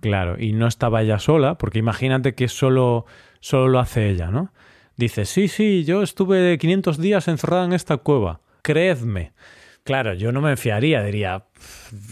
Claro, 0.00 0.36
y 0.38 0.52
no 0.52 0.66
estaba 0.66 1.00
ella 1.00 1.18
sola, 1.18 1.56
porque 1.56 1.78
imagínate 1.78 2.34
que 2.34 2.48
solo, 2.48 3.06
solo 3.40 3.68
lo 3.68 3.78
hace 3.78 4.10
ella, 4.10 4.30
¿no? 4.30 4.52
Dice, 4.96 5.24
sí, 5.24 5.48
sí, 5.48 5.84
yo 5.84 6.02
estuve 6.02 6.58
500 6.58 6.98
días 6.98 7.26
encerrada 7.26 7.64
en 7.64 7.72
esta 7.72 7.96
cueva, 7.96 8.40
creedme. 8.60 9.32
Claro, 9.86 10.14
yo 10.14 10.32
no 10.32 10.40
me 10.40 10.56
fiaría, 10.56 11.00
diría, 11.04 11.44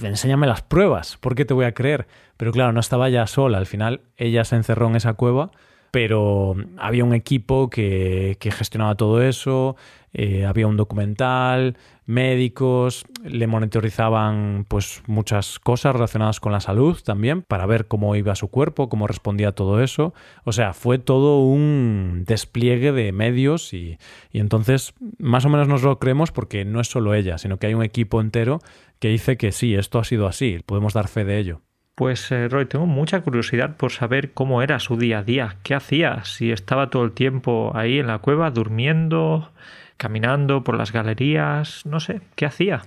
enséñame 0.00 0.46
las 0.46 0.62
pruebas, 0.62 1.16
¿por 1.16 1.34
qué 1.34 1.44
te 1.44 1.54
voy 1.54 1.64
a 1.64 1.74
creer? 1.74 2.06
Pero 2.36 2.52
claro, 2.52 2.70
no 2.72 2.78
estaba 2.78 3.08
ya 3.08 3.26
sola, 3.26 3.58
al 3.58 3.66
final 3.66 4.02
ella 4.16 4.44
se 4.44 4.54
encerró 4.54 4.86
en 4.86 4.94
esa 4.94 5.14
cueva, 5.14 5.50
pero 5.94 6.56
había 6.76 7.04
un 7.04 7.14
equipo 7.14 7.70
que, 7.70 8.36
gestionaba 8.40 8.96
todo 8.96 9.22
eso, 9.22 9.76
eh, 10.12 10.44
había 10.44 10.66
un 10.66 10.76
documental, 10.76 11.76
médicos, 12.04 13.04
le 13.22 13.46
monitorizaban 13.46 14.66
pues 14.66 15.04
muchas 15.06 15.60
cosas 15.60 15.92
relacionadas 15.92 16.40
con 16.40 16.50
la 16.50 16.58
salud 16.58 16.98
también 17.04 17.42
para 17.42 17.66
ver 17.66 17.86
cómo 17.86 18.16
iba 18.16 18.34
su 18.34 18.48
cuerpo, 18.48 18.88
cómo 18.88 19.06
respondía 19.06 19.50
a 19.50 19.52
todo 19.52 19.80
eso. 19.84 20.14
O 20.42 20.50
sea, 20.50 20.72
fue 20.72 20.98
todo 20.98 21.38
un 21.38 22.24
despliegue 22.26 22.90
de 22.90 23.12
medios 23.12 23.72
y, 23.72 23.98
y 24.32 24.40
entonces 24.40 24.94
más 25.18 25.44
o 25.44 25.48
menos 25.48 25.68
nos 25.68 25.84
lo 25.84 26.00
creemos 26.00 26.32
porque 26.32 26.64
no 26.64 26.80
es 26.80 26.88
solo 26.88 27.14
ella, 27.14 27.38
sino 27.38 27.58
que 27.58 27.68
hay 27.68 27.74
un 27.74 27.84
equipo 27.84 28.20
entero 28.20 28.58
que 28.98 29.10
dice 29.10 29.36
que 29.36 29.52
sí, 29.52 29.76
esto 29.76 30.00
ha 30.00 30.04
sido 30.04 30.26
así, 30.26 30.58
podemos 30.66 30.92
dar 30.92 31.06
fe 31.06 31.24
de 31.24 31.38
ello. 31.38 31.60
Pues 31.94 32.32
eh, 32.32 32.48
Roy, 32.48 32.66
tengo 32.66 32.86
mucha 32.86 33.20
curiosidad 33.20 33.76
por 33.76 33.92
saber 33.92 34.32
cómo 34.32 34.62
era 34.62 34.80
su 34.80 34.96
día 34.96 35.18
a 35.18 35.22
día, 35.22 35.58
qué 35.62 35.74
hacía, 35.74 36.24
si 36.24 36.50
estaba 36.50 36.90
todo 36.90 37.04
el 37.04 37.12
tiempo 37.12 37.70
ahí 37.74 38.00
en 38.00 38.08
la 38.08 38.18
cueva 38.18 38.50
durmiendo, 38.50 39.52
caminando 39.96 40.64
por 40.64 40.76
las 40.76 40.90
galerías, 40.90 41.86
no 41.86 42.00
sé, 42.00 42.20
¿qué 42.34 42.46
hacía? 42.46 42.82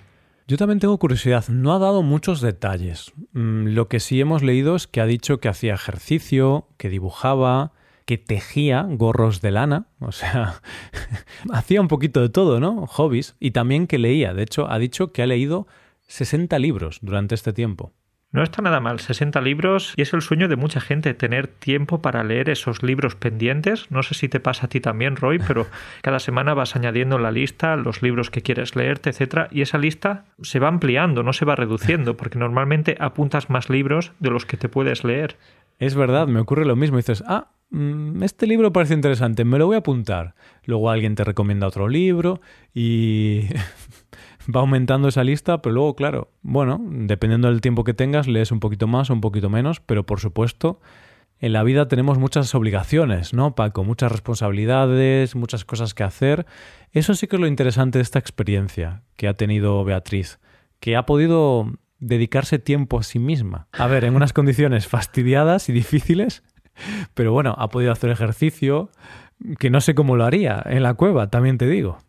Yo 0.46 0.58
también 0.58 0.80
tengo 0.80 0.98
curiosidad, 0.98 1.46
no 1.48 1.74
ha 1.74 1.80
dado 1.80 2.04
muchos 2.04 2.42
detalles. 2.42 3.14
Mm, 3.32 3.68
lo 3.68 3.88
que 3.88 4.02
sí 4.02 4.20
hemos 4.20 4.44
leído 4.44 4.76
es 4.76 4.88
que 4.88 5.00
ha 5.00 5.06
dicho 5.06 5.40
que 5.40 5.48
hacía 5.48 5.74
ejercicio, 5.74 6.68
que 6.78 6.90
dibujaba, 6.90 7.72
que 8.06 8.18
tejía 8.18 8.86
gorros 8.90 9.42
de 9.42 9.52
lana, 9.52 9.88
o 10.00 10.12
sea, 10.12 10.62
hacía 11.54 11.80
un 11.80 11.88
poquito 11.88 12.22
de 12.22 12.30
todo, 12.30 12.60
¿no? 12.60 12.88
Hobbies, 12.88 13.36
y 13.40 13.52
también 13.52 13.88
que 13.88 14.00
leía. 14.00 14.34
De 14.34 14.44
hecho, 14.44 14.70
ha 14.70 14.80
dicho 14.80 15.14
que 15.14 15.22
ha 15.22 15.28
leído 15.28 15.68
60 16.08 16.60
libros 16.60 17.00
durante 17.02 17.36
este 17.36 17.52
tiempo. 17.52 17.94
No 18.30 18.44
está 18.44 18.62
nada 18.62 18.82
mal, 18.82 19.00
60 19.00 19.40
libros 19.40 19.94
y 19.96 20.02
es 20.02 20.14
el 20.14 20.22
sueño 20.22 20.50
de 20.50 20.58
mucha 20.58 20.82
gente 20.82 21.14
tener 21.14 21.48
tiempo 21.48 22.02
para 22.02 22.26
leer 22.26 22.50
esos 22.50 22.84
libros 22.84 23.16
pendientes. 23.16 23.90
No 23.90 24.04
sé 24.04 24.16
si 24.16 24.28
te 24.28 24.42
pasa 24.42 24.66
a 24.66 24.70
ti 24.70 24.82
también, 24.82 25.16
Roy, 25.16 25.40
pero 25.40 25.66
cada 26.02 26.20
semana 26.20 26.54
vas 26.54 26.76
añadiendo 26.76 27.16
en 27.16 27.24
la 27.24 27.32
lista 27.32 27.78
los 27.78 28.02
libros 28.02 28.30
que 28.30 28.42
quieres 28.42 28.76
leerte, 28.76 29.12
etcétera, 29.12 29.48
y 29.50 29.62
esa 29.62 29.78
lista 29.78 30.26
se 30.42 30.60
va 30.60 30.68
ampliando, 30.68 31.24
no 31.24 31.32
se 31.32 31.46
va 31.46 31.56
reduciendo, 31.56 32.18
porque 32.18 32.38
normalmente 32.38 32.98
apuntas 33.00 33.50
más 33.50 33.70
libros 33.70 34.12
de 34.20 34.30
los 34.30 34.46
que 34.46 34.58
te 34.58 34.68
puedes 34.68 35.06
leer. 35.06 35.38
Es 35.80 35.96
verdad, 35.96 36.28
me 36.28 36.42
ocurre 36.42 36.66
lo 36.66 36.76
mismo. 36.76 36.98
Dices, 36.98 37.24
ah, 37.28 37.52
mm, 37.70 38.24
este 38.24 38.46
libro 38.46 38.74
parece 38.74 38.94
interesante, 38.94 39.46
me 39.46 39.58
lo 39.58 39.68
voy 39.68 39.76
a 39.76 39.80
apuntar. 39.80 40.36
Luego 40.66 40.90
alguien 40.90 41.16
te 41.16 41.24
recomienda 41.24 41.68
otro 41.68 41.88
libro 41.88 42.42
y 42.74 43.44
va 44.54 44.62
aumentando 44.62 45.08
esa 45.08 45.24
lista, 45.24 45.62
pero 45.62 45.76
luego, 45.76 45.96
claro, 45.96 46.32
bueno, 46.42 46.80
dependiendo 46.82 47.50
del 47.50 47.62
tiempo 47.62 47.84
que 47.84 47.94
tengas, 47.94 48.28
lees 48.28 48.52
un 48.52 48.60
poquito 48.60 48.88
más 48.88 49.10
o 49.10 49.14
un 49.14 49.22
poquito 49.22 49.50
menos, 49.50 49.80
pero 49.80 50.06
por 50.06 50.20
supuesto, 50.20 50.80
en 51.40 51.54
la 51.54 51.64
vida 51.64 51.88
tenemos 51.88 52.18
muchas 52.18 52.54
obligaciones, 52.56 53.34
¿no, 53.34 53.56
Paco? 53.56 53.84
Muchas 53.84 54.12
responsabilidades, 54.12 55.36
muchas 55.36 55.66
cosas 55.66 55.94
que 55.94 56.04
hacer. 56.04 56.46
Eso 56.92 57.14
sí 57.14 57.28
que 57.28 57.36
es 57.36 57.40
lo 57.40 57.48
interesante 57.48 58.00
de 58.00 58.04
esta 58.04 58.20
experiencia 58.20 59.04
que 59.16 59.28
ha 59.28 59.34
tenido 59.36 59.84
Beatriz, 59.84 60.40
que 60.80 60.96
ha 60.96 61.06
podido 61.06 61.72
dedicarse 62.00 62.58
tiempo 62.58 63.00
a 63.00 63.04
sí 63.04 63.20
misma. 63.20 63.68
A 63.72 63.88
ver, 63.88 64.04
en 64.04 64.16
unas 64.16 64.34
condiciones 64.34 64.88
fastidiadas 64.88 65.70
y 65.70 65.74
difíciles, 65.74 66.44
pero 67.14 67.32
bueno, 67.34 67.56
ha 67.58 67.70
podido 67.70 67.92
hacer 67.92 68.10
ejercicio, 68.10 68.90
que 69.60 69.70
no 69.70 69.82
sé 69.82 69.94
cómo 69.94 70.16
lo 70.16 70.26
haría 70.26 70.64
en 70.66 70.84
la 70.84 70.96
cueva, 70.96 71.30
también 71.30 71.58
te 71.58 71.68
digo. 71.68 72.00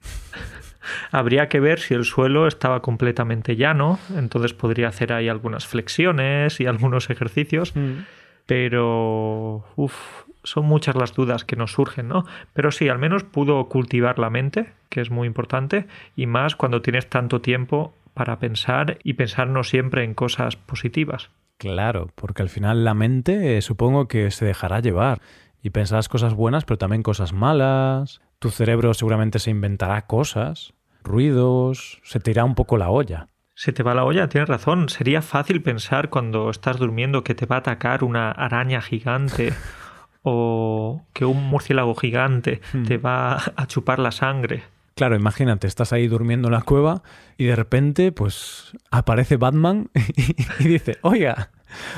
Habría 1.11 1.49
que 1.49 1.61
ver 1.61 1.81
si 1.81 1.95
el 1.95 2.05
suelo 2.05 2.47
estaba 2.47 2.81
completamente 2.81 3.57
llano, 3.57 3.99
entonces 4.17 4.55
podría 4.55 4.89
hacer 4.89 5.13
ahí 5.13 5.29
algunas 5.29 5.67
flexiones 5.67 6.61
y 6.61 6.67
algunos 6.67 7.11
ejercicios, 7.11 7.75
mm. 7.75 8.05
pero 8.47 9.65
uf, 9.77 9.95
son 10.43 10.67
muchas 10.67 10.97
las 10.97 11.15
dudas 11.15 11.45
que 11.45 11.57
nos 11.57 11.73
surgen, 11.73 12.09
¿no? 12.09 12.25
Pero 12.53 12.71
sí, 12.71 12.89
al 12.89 12.99
menos 12.99 13.25
pudo 13.25 13.69
cultivar 13.69 14.19
la 14.19 14.31
mente, 14.31 14.73
que 14.89 15.01
es 15.01 15.11
muy 15.11 15.27
importante, 15.27 15.87
y 16.17 16.27
más 16.27 16.57
cuando 16.57 16.83
tienes 16.83 17.09
tanto 17.09 17.41
tiempo 17.41 17.95
para 18.15 18.39
pensar 18.39 18.99
y 19.05 19.15
pensar 19.15 19.49
no 19.49 19.63
siempre 19.63 20.05
en 20.05 20.15
cosas 20.15 20.57
positivas. 20.57 21.31
Claro, 21.59 22.11
porque 22.15 22.43
al 22.43 22.49
final 22.49 22.85
la 22.85 22.95
mente 22.95 23.59
eh, 23.59 23.63
supongo 23.63 24.09
que 24.09 24.31
se 24.31 24.45
dejará 24.45 24.81
llevar 24.81 25.21
y 25.63 25.71
pensarás 25.71 26.09
cosas 26.09 26.35
buenas, 26.35 26.65
pero 26.65 26.79
también 26.79 27.03
cosas 27.03 27.33
malas. 27.33 28.21
Tu 28.39 28.51
cerebro 28.51 28.95
seguramente 28.95 29.41
se 29.41 29.51
inventará 29.51 30.07
cosas 30.07 30.73
ruidos, 31.03 32.01
se 32.03 32.21
te 32.21 32.31
irá 32.31 32.45
un 32.45 32.55
poco 32.55 32.77
la 32.77 32.91
olla. 32.91 33.29
Se 33.55 33.73
te 33.73 33.83
va 33.83 33.95
la 33.95 34.05
olla, 34.05 34.29
tienes 34.29 34.49
razón. 34.49 34.89
Sería 34.89 35.21
fácil 35.21 35.63
pensar 35.63 36.11
cuando 36.11 36.49
estás 36.51 36.79
durmiendo 36.79 37.25
que 37.25 37.35
te 37.35 37.47
va 37.47 37.57
a 37.57 37.59
atacar 37.61 38.05
una 38.05 38.31
araña 38.31 38.81
gigante 38.81 39.53
o 40.23 41.03
que 41.13 41.25
un 41.25 41.45
murciélago 41.49 41.95
gigante 41.95 42.61
hmm. 42.73 42.85
te 42.85 42.99
va 42.99 43.37
a 43.57 43.67
chupar 43.67 43.99
la 43.99 44.13
sangre. 44.13 44.63
Claro, 44.99 45.15
imagínate, 45.15 45.69
estás 45.69 45.93
ahí 45.93 46.09
durmiendo 46.09 46.49
en 46.49 46.55
la 46.55 46.63
cueva 46.63 47.05
y 47.37 47.45
de 47.45 47.55
repente, 47.55 48.11
pues, 48.11 48.73
aparece 48.91 49.37
Batman 49.37 49.91
y, 50.59 50.65
dice, 50.65 50.99
oiga, 51.03 51.51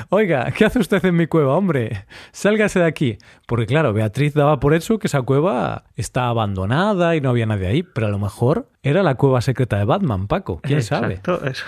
Oiga, 0.09 0.51
¿qué 0.51 0.65
hace 0.65 0.79
usted 0.79 1.03
en 1.05 1.15
mi 1.15 1.27
cueva, 1.27 1.55
hombre? 1.55 2.05
Sálgase 2.31 2.79
de 2.79 2.85
aquí. 2.85 3.17
Porque 3.47 3.65
claro, 3.65 3.93
Beatriz 3.93 4.33
daba 4.33 4.59
por 4.59 4.73
eso 4.73 4.99
que 4.99 5.07
esa 5.07 5.21
cueva 5.21 5.85
está 5.95 6.27
abandonada 6.27 7.15
y 7.15 7.21
no 7.21 7.29
había 7.29 7.45
nadie 7.45 7.67
ahí, 7.67 7.83
pero 7.83 8.07
a 8.07 8.09
lo 8.09 8.19
mejor 8.19 8.67
era 8.83 9.03
la 9.03 9.15
cueva 9.15 9.41
secreta 9.41 9.77
de 9.77 9.85
Batman, 9.85 10.27
Paco. 10.27 10.59
¿Quién 10.61 10.79
Exacto. 10.79 11.39
sabe? 11.39 11.53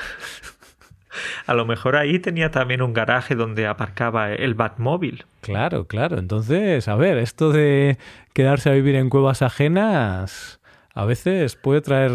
A 1.46 1.54
lo 1.54 1.66
mejor 1.68 1.96
ahí 1.96 2.18
tenía 2.18 2.50
también 2.50 2.82
un 2.82 2.92
garaje 2.92 3.36
donde 3.36 3.68
aparcaba 3.68 4.34
el 4.34 4.56
Batmóvil. 4.56 5.26
Claro, 5.42 5.86
claro. 5.86 6.18
Entonces, 6.18 6.88
a 6.88 6.96
ver, 6.96 7.20
esto 7.20 7.52
de 7.52 8.00
quedarse 8.34 8.72
a 8.72 8.74
vivir 8.74 8.96
en 8.96 9.10
cuevas 9.12 9.44
ajenas 9.44 10.60
a 10.96 11.06
veces 11.06 11.56
puede 11.56 11.82
traer 11.82 12.12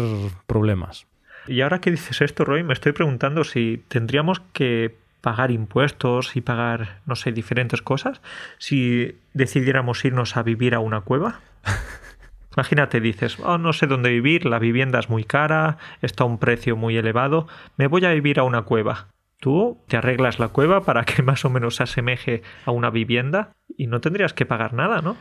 problemas. 0.47 1.07
Y 1.47 1.61
ahora 1.61 1.79
que 1.79 1.91
dices 1.91 2.21
esto, 2.21 2.43
Roy, 2.45 2.63
me 2.63 2.73
estoy 2.73 2.91
preguntando 2.91 3.43
si 3.43 3.83
tendríamos 3.87 4.41
que 4.53 4.97
pagar 5.21 5.51
impuestos 5.51 6.35
y 6.35 6.41
pagar, 6.41 7.01
no 7.05 7.15
sé, 7.15 7.31
diferentes 7.31 7.81
cosas 7.81 8.21
si 8.57 9.17
decidiéramos 9.33 10.03
irnos 10.05 10.37
a 10.37 10.43
vivir 10.43 10.75
a 10.75 10.79
una 10.79 11.01
cueva? 11.01 11.41
Imagínate, 12.55 12.99
dices, 12.99 13.39
oh, 13.39 13.57
no 13.57 13.73
sé 13.73 13.87
dónde 13.87 14.09
vivir, 14.09 14.45
la 14.45 14.59
vivienda 14.59 14.99
es 14.99 15.09
muy 15.09 15.23
cara, 15.23 15.77
está 16.01 16.23
a 16.23 16.27
un 16.27 16.39
precio 16.39 16.75
muy 16.75 16.97
elevado, 16.97 17.47
me 17.77 17.87
voy 17.87 18.05
a 18.05 18.11
vivir 18.11 18.39
a 18.39 18.43
una 18.43 18.63
cueva. 18.63 19.07
Tú 19.39 19.77
te 19.87 19.95
arreglas 19.95 20.39
la 20.39 20.49
cueva 20.49 20.83
para 20.83 21.05
que 21.05 21.23
más 21.23 21.45
o 21.45 21.49
menos 21.49 21.75
se 21.75 21.83
asemeje 21.83 22.41
a 22.65 22.71
una 22.71 22.89
vivienda 22.89 23.53
y 23.77 23.87
no 23.87 24.01
tendrías 24.01 24.33
que 24.33 24.45
pagar 24.45 24.73
nada, 24.73 25.01
¿no? 25.01 25.15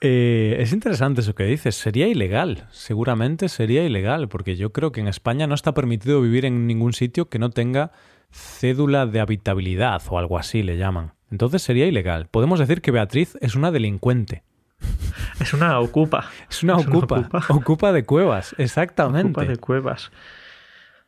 Eh, 0.00 0.56
es 0.58 0.72
interesante 0.72 1.20
eso 1.20 1.34
que 1.34 1.44
dices. 1.44 1.74
Sería 1.74 2.08
ilegal, 2.08 2.66
seguramente 2.70 3.48
sería 3.48 3.84
ilegal, 3.84 4.28
porque 4.28 4.56
yo 4.56 4.72
creo 4.72 4.92
que 4.92 5.00
en 5.00 5.08
España 5.08 5.46
no 5.46 5.54
está 5.54 5.74
permitido 5.74 6.22
vivir 6.22 6.46
en 6.46 6.66
ningún 6.66 6.94
sitio 6.94 7.28
que 7.28 7.38
no 7.38 7.50
tenga 7.50 7.92
cédula 8.30 9.06
de 9.06 9.20
habitabilidad 9.20 10.02
o 10.08 10.18
algo 10.18 10.38
así 10.38 10.62
le 10.62 10.76
llaman. 10.76 11.12
Entonces 11.30 11.62
sería 11.62 11.86
ilegal. 11.86 12.26
Podemos 12.26 12.58
decir 12.58 12.82
que 12.82 12.90
Beatriz 12.90 13.36
es 13.40 13.54
una 13.54 13.70
delincuente. 13.70 14.42
Es 15.40 15.54
una 15.54 15.78
ocupa. 15.80 16.26
Es 16.50 16.62
una, 16.62 16.76
ocupa. 16.76 17.28
ocupa. 17.48 17.92
de 17.92 18.04
cuevas, 18.04 18.54
exactamente. 18.58 19.30
Ocupa 19.30 19.44
de 19.46 19.56
cuevas. 19.56 20.10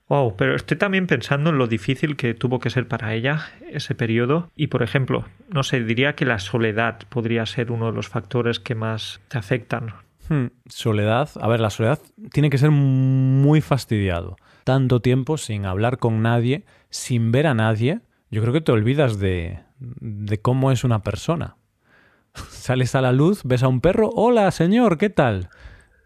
Wow, 0.09 0.37
pero 0.37 0.57
estoy 0.57 0.77
también 0.77 1.07
pensando 1.07 1.51
en 1.51 1.59
lo 1.59 1.67
difícil 1.67 2.17
que 2.17 2.35
tuvo 2.35 2.59
que 2.59 2.71
ser 2.71 2.89
para 2.89 3.15
ella 3.15 3.47
ese 3.71 3.95
periodo. 3.95 4.51
Y 4.57 4.69
por 4.69 4.83
ejemplo, 4.83 5.27
no 5.49 5.63
sé, 5.63 5.83
diría 5.85 6.15
que 6.15 6.25
la 6.25 6.39
soledad 6.39 7.01
podría 7.09 7.47
ser 7.47 7.71
uno 7.71 7.87
de 7.87 7.93
los 7.93 8.09
factores 8.09 8.59
que 8.59 8.75
más 8.75 9.21
te 9.29 9.39
afectan. 9.39 9.95
Hmm, 10.29 10.47
soledad. 10.67 11.31
A 11.41 11.49
ver, 11.49 11.61
la 11.61 11.71
soledad 11.71 11.99
tiene 12.33 12.51
que 12.51 12.59
ser 12.59 12.71
muy 12.71 13.61
fastidiado. 13.61 14.37
Tanto 14.65 15.01
tiempo 15.01 15.37
sin 15.39 15.67
hablar 15.67 15.99
con 15.99 16.23
nadie 16.23 16.65
sin 16.93 17.33
ver 17.33 17.47
a 17.47 17.55
nadie, 17.55 18.01
yo 18.31 18.43
creo 18.43 18.53
que 18.53 18.61
te 18.61 18.71
olvidas 18.71 19.19
de, 19.19 19.61
de 19.79 20.41
cómo 20.41 20.71
es 20.71 20.85
una 20.85 21.03
persona. 21.03 21.57
Sales 22.35 22.95
a 22.95 23.01
la 23.01 23.13
luz, 23.13 23.43
ves 23.45 23.63
a 23.63 23.69
un 23.69 23.81
perro, 23.81 24.11
hola 24.15 24.51
señor, 24.51 24.99
¿qué 24.99 25.11
tal? 25.11 25.49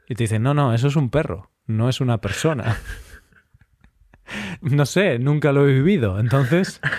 Y 0.08 0.14
te 0.14 0.24
dicen, 0.24 0.42
no, 0.42 0.54
no, 0.54 0.72
eso 0.72 0.88
es 0.88 0.96
un 0.96 1.10
perro, 1.10 1.50
no 1.66 1.88
es 1.88 2.00
una 2.00 2.20
persona. 2.20 2.78
no 4.60 4.86
sé, 4.86 5.18
nunca 5.18 5.52
lo 5.52 5.68
he 5.68 5.72
vivido, 5.72 6.18
entonces... 6.18 6.80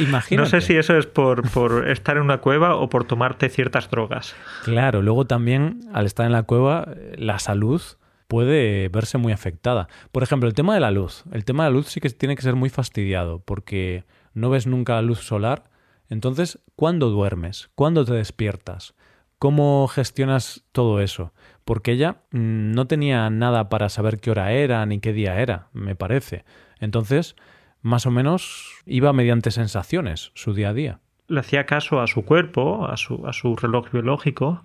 Imagínate. 0.00 0.36
No 0.36 0.46
sé 0.46 0.60
si 0.60 0.76
eso 0.76 0.96
es 0.98 1.06
por, 1.06 1.48
por, 1.50 1.88
estar 1.88 2.16
en 2.16 2.24
una 2.24 2.38
cueva 2.38 2.74
o 2.74 2.88
por 2.88 3.04
tomarte 3.04 3.48
ciertas 3.48 3.88
drogas. 3.90 4.34
Claro, 4.64 5.02
luego 5.02 5.24
también 5.24 5.82
al 5.92 6.06
estar 6.06 6.26
en 6.26 6.32
la 6.32 6.42
cueva, 6.42 6.88
la 7.16 7.38
salud 7.38 7.80
puede 8.26 8.88
verse 8.88 9.18
muy 9.18 9.32
afectada. 9.32 9.88
Por 10.12 10.22
ejemplo, 10.22 10.48
el 10.48 10.54
tema 10.54 10.74
de 10.74 10.80
la 10.80 10.90
luz. 10.90 11.24
El 11.32 11.44
tema 11.44 11.64
de 11.64 11.70
la 11.70 11.76
luz 11.76 11.88
sí 11.88 12.00
que 12.00 12.10
tiene 12.10 12.36
que 12.36 12.42
ser 12.42 12.56
muy 12.56 12.70
fastidiado 12.70 13.40
porque 13.40 14.04
no 14.32 14.50
ves 14.50 14.66
nunca 14.66 15.00
luz 15.02 15.20
solar. 15.20 15.70
Entonces, 16.08 16.58
¿cuándo 16.76 17.10
duermes? 17.10 17.70
¿Cuándo 17.74 18.04
te 18.04 18.14
despiertas? 18.14 18.94
¿Cómo 19.38 19.88
gestionas 19.88 20.64
todo 20.72 21.00
eso? 21.00 21.32
Porque 21.64 21.92
ella 21.92 22.22
mm, 22.30 22.72
no 22.72 22.86
tenía 22.86 23.28
nada 23.30 23.68
para 23.68 23.88
saber 23.88 24.20
qué 24.20 24.30
hora 24.30 24.52
era 24.52 24.84
ni 24.86 25.00
qué 25.00 25.12
día 25.12 25.40
era, 25.40 25.68
me 25.72 25.94
parece. 25.94 26.44
Entonces, 26.80 27.36
más 27.82 28.06
o 28.06 28.10
menos 28.10 28.82
iba 28.86 29.12
mediante 29.12 29.50
sensaciones 29.50 30.32
su 30.34 30.54
día 30.54 30.70
a 30.70 30.74
día. 30.74 31.00
Le 31.26 31.40
hacía 31.40 31.66
caso 31.66 32.00
a 32.00 32.06
su 32.06 32.24
cuerpo, 32.24 32.86
a 32.86 32.96
su, 32.96 33.26
a 33.26 33.32
su 33.32 33.56
reloj 33.56 33.90
biológico, 33.90 34.62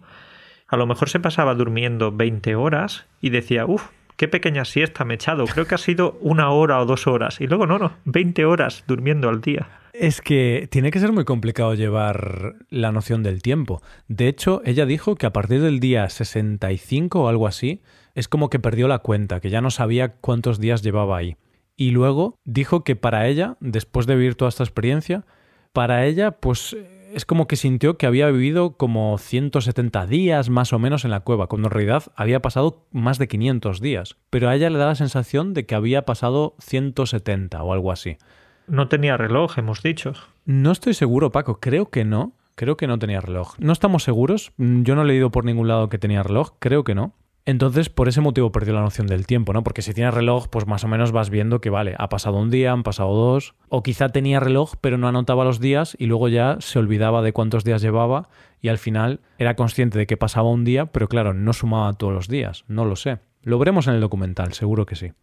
a 0.70 0.78
lo 0.78 0.86
mejor 0.86 1.10
se 1.10 1.20
pasaba 1.20 1.56
durmiendo 1.56 2.12
20 2.12 2.56
horas 2.56 3.06
y 3.22 3.32
decía, 3.32 3.66
uff, 3.66 3.90
qué 4.16 4.28
pequeña 4.28 4.66
siesta 4.66 5.04
me 5.04 5.14
he 5.14 5.16
echado, 5.16 5.46
creo 5.46 5.66
que 5.66 5.76
ha 5.76 5.80
sido 5.80 6.18
una 6.22 6.52
hora 6.52 6.80
o 6.80 6.86
dos 6.86 7.08
horas. 7.08 7.42
Y 7.42 7.48
luego 7.48 7.66
no, 7.66 7.80
no, 7.80 7.94
20 8.06 8.46
horas 8.46 8.84
durmiendo 8.88 9.30
al 9.30 9.42
día. 9.42 9.68
Es 9.94 10.22
que 10.22 10.68
tiene 10.72 10.92
que 10.92 11.00
ser 11.00 11.12
muy 11.12 11.26
complicado 11.26 11.74
llevar 11.74 12.56
la 12.70 12.92
noción 12.92 13.24
del 13.24 13.42
tiempo. 13.42 13.82
De 14.08 14.28
hecho, 14.28 14.62
ella 14.64 14.86
dijo 14.86 15.16
que 15.16 15.26
a 15.26 15.34
partir 15.34 15.62
del 15.62 15.80
día 15.80 16.08
65 16.10 17.24
o 17.24 17.28
algo 17.28 17.48
así, 17.48 17.82
es 18.14 18.28
como 18.28 18.50
que 18.50 18.60
perdió 18.60 18.88
la 18.88 19.00
cuenta, 19.00 19.40
que 19.40 19.50
ya 19.50 19.62
no 19.62 19.72
sabía 19.72 20.16
cuántos 20.16 20.60
días 20.60 20.84
llevaba 20.84 21.18
ahí. 21.18 21.38
Y 21.76 21.92
luego 21.92 22.36
dijo 22.44 22.84
que 22.84 22.96
para 22.96 23.28
ella, 23.28 23.56
después 23.62 24.06
de 24.06 24.16
vivir 24.16 24.36
toda 24.36 24.50
esta 24.50 24.64
experiencia, 24.64 25.26
para 25.74 26.06
ella, 26.06 26.32
pues 26.32 26.76
es 27.14 27.26
como 27.26 27.48
que 27.48 27.56
sintió 27.56 27.98
que 27.98 28.06
había 28.06 28.30
vivido 28.30 28.78
como 28.78 29.18
170 29.18 30.06
días 30.08 30.50
más 30.50 30.74
o 30.74 30.80
menos 30.80 31.06
en 31.06 31.12
la 31.12 31.22
cueva, 31.22 31.48
cuando 31.48 31.68
en 31.68 31.72
realidad 31.72 32.04
había 32.16 32.42
pasado 32.42 32.86
más 32.92 33.18
de 33.18 33.28
500 33.28 33.82
días. 33.82 34.18
Pero 34.30 34.50
a 34.50 34.56
ella 34.56 34.70
le 34.70 34.78
da 34.78 34.88
la 34.88 34.96
sensación 34.96 35.54
de 35.54 35.66
que 35.66 35.76
había 35.76 36.06
pasado 36.06 36.56
170 36.60 37.64
o 37.64 37.74
algo 37.74 37.92
así. 37.92 38.18
No 38.68 38.88
tenía 38.88 39.18
reloj, 39.18 39.58
hemos 39.58 39.82
dicho. 39.82 40.14
No 40.46 40.72
estoy 40.72 40.94
seguro, 40.94 41.32
Paco. 41.32 41.60
Creo 41.60 41.90
que 41.90 42.06
no. 42.06 42.34
Creo 42.56 42.78
que 42.78 42.88
no 42.88 43.00
tenía 43.00 43.22
reloj. 43.22 43.56
No 43.58 43.72
estamos 43.72 44.04
seguros. 44.04 44.52
Yo 44.58 44.96
no 44.96 45.04
he 45.04 45.06
leído 45.06 45.32
por 45.32 45.46
ningún 45.46 45.68
lado 45.68 45.90
que 45.90 45.98
tenía 45.98 46.24
reloj. 46.24 46.52
Creo 46.60 46.84
que 46.84 46.94
no. 46.94 47.14
Entonces, 47.50 47.90
por 47.90 48.08
ese 48.08 48.22
motivo 48.22 48.52
perdió 48.52 48.76
la 48.76 48.82
noción 48.82 49.08
del 49.08 49.26
tiempo, 49.26 49.54
¿no? 49.54 49.64
Porque 49.64 49.82
si 49.82 49.92
tienes 49.92 50.14
reloj, 50.14 50.50
pues 50.50 50.68
más 50.68 50.84
o 50.84 50.88
menos 50.88 51.12
vas 51.12 51.32
viendo 51.32 51.62
que, 51.62 51.72
vale, 51.72 51.96
ha 51.98 52.08
pasado 52.08 52.38
un 52.38 52.52
día, 52.52 52.72
han 52.72 52.84
pasado 52.84 53.12
dos, 53.16 53.56
o 53.70 53.82
quizá 53.82 54.10
tenía 54.10 54.40
reloj, 54.40 54.76
pero 54.80 55.00
no 55.00 55.08
anotaba 55.08 55.44
los 55.44 55.60
días 55.60 55.98
y 55.98 56.06
luego 56.06 56.28
ya 56.28 56.58
se 56.60 56.78
olvidaba 56.78 57.24
de 57.24 57.34
cuántos 57.34 57.64
días 57.64 57.82
llevaba 57.82 58.30
y 58.62 58.68
al 58.68 58.78
final 58.78 59.22
era 59.40 59.56
consciente 59.56 59.98
de 59.98 60.06
que 60.06 60.16
pasaba 60.16 60.48
un 60.48 60.64
día, 60.64 60.92
pero 60.92 61.08
claro, 61.08 61.34
no 61.34 61.54
sumaba 61.54 61.92
todos 61.94 62.14
los 62.14 62.28
días, 62.28 62.66
no 62.68 62.86
lo 62.86 62.96
sé. 62.96 63.18
Lo 63.42 63.58
veremos 63.58 63.88
en 63.88 63.96
el 63.96 64.02
documental, 64.02 64.54
seguro 64.54 64.86
que 64.86 64.96
sí. 64.96 65.14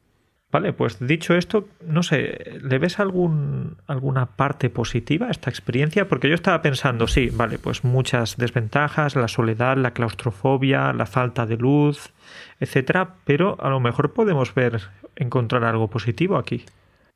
Vale, 0.52 0.72
pues 0.72 1.04
dicho 1.04 1.34
esto, 1.34 1.68
no 1.84 2.02
sé, 2.04 2.58
¿le 2.62 2.78
ves 2.78 3.00
algún, 3.00 3.76
alguna 3.86 4.26
parte 4.26 4.70
positiva 4.70 5.26
a 5.26 5.30
esta 5.30 5.50
experiencia? 5.50 6.08
Porque 6.08 6.28
yo 6.28 6.34
estaba 6.34 6.62
pensando, 6.62 7.08
sí, 7.08 7.30
vale, 7.32 7.58
pues 7.58 7.82
muchas 7.82 8.36
desventajas, 8.36 9.16
la 9.16 9.26
soledad, 9.26 9.76
la 9.76 9.90
claustrofobia, 9.90 10.92
la 10.92 11.06
falta 11.06 11.46
de 11.46 11.56
luz, 11.56 12.12
etcétera, 12.60 13.16
pero 13.24 13.56
a 13.60 13.68
lo 13.70 13.80
mejor 13.80 14.12
podemos 14.12 14.54
ver, 14.54 14.82
encontrar 15.16 15.64
algo 15.64 15.88
positivo 15.88 16.36
aquí. 16.36 16.64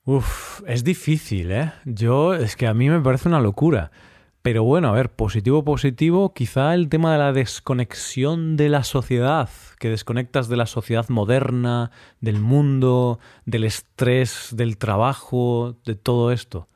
Uf, 0.04 0.62
es 0.66 0.82
difícil, 0.82 1.52
¿eh? 1.52 1.72
Yo, 1.84 2.34
es 2.34 2.56
que 2.56 2.66
a 2.66 2.74
mí 2.74 2.90
me 2.90 3.00
parece 3.00 3.28
una 3.28 3.40
locura. 3.40 3.92
Pero 4.42 4.64
bueno, 4.64 4.88
a 4.88 4.92
ver, 4.92 5.10
positivo, 5.10 5.64
positivo, 5.64 6.32
quizá 6.32 6.72
el 6.72 6.88
tema 6.88 7.12
de 7.12 7.18
la 7.18 7.32
desconexión 7.34 8.56
de 8.56 8.70
la 8.70 8.84
sociedad, 8.84 9.50
que 9.78 9.90
desconectas 9.90 10.48
de 10.48 10.56
la 10.56 10.64
sociedad 10.64 11.06
moderna, 11.10 11.90
del 12.20 12.40
mundo, 12.40 13.18
del 13.44 13.64
estrés, 13.64 14.48
del 14.52 14.78
trabajo, 14.78 15.76
de 15.84 15.94
todo 15.94 16.32
esto. 16.32 16.68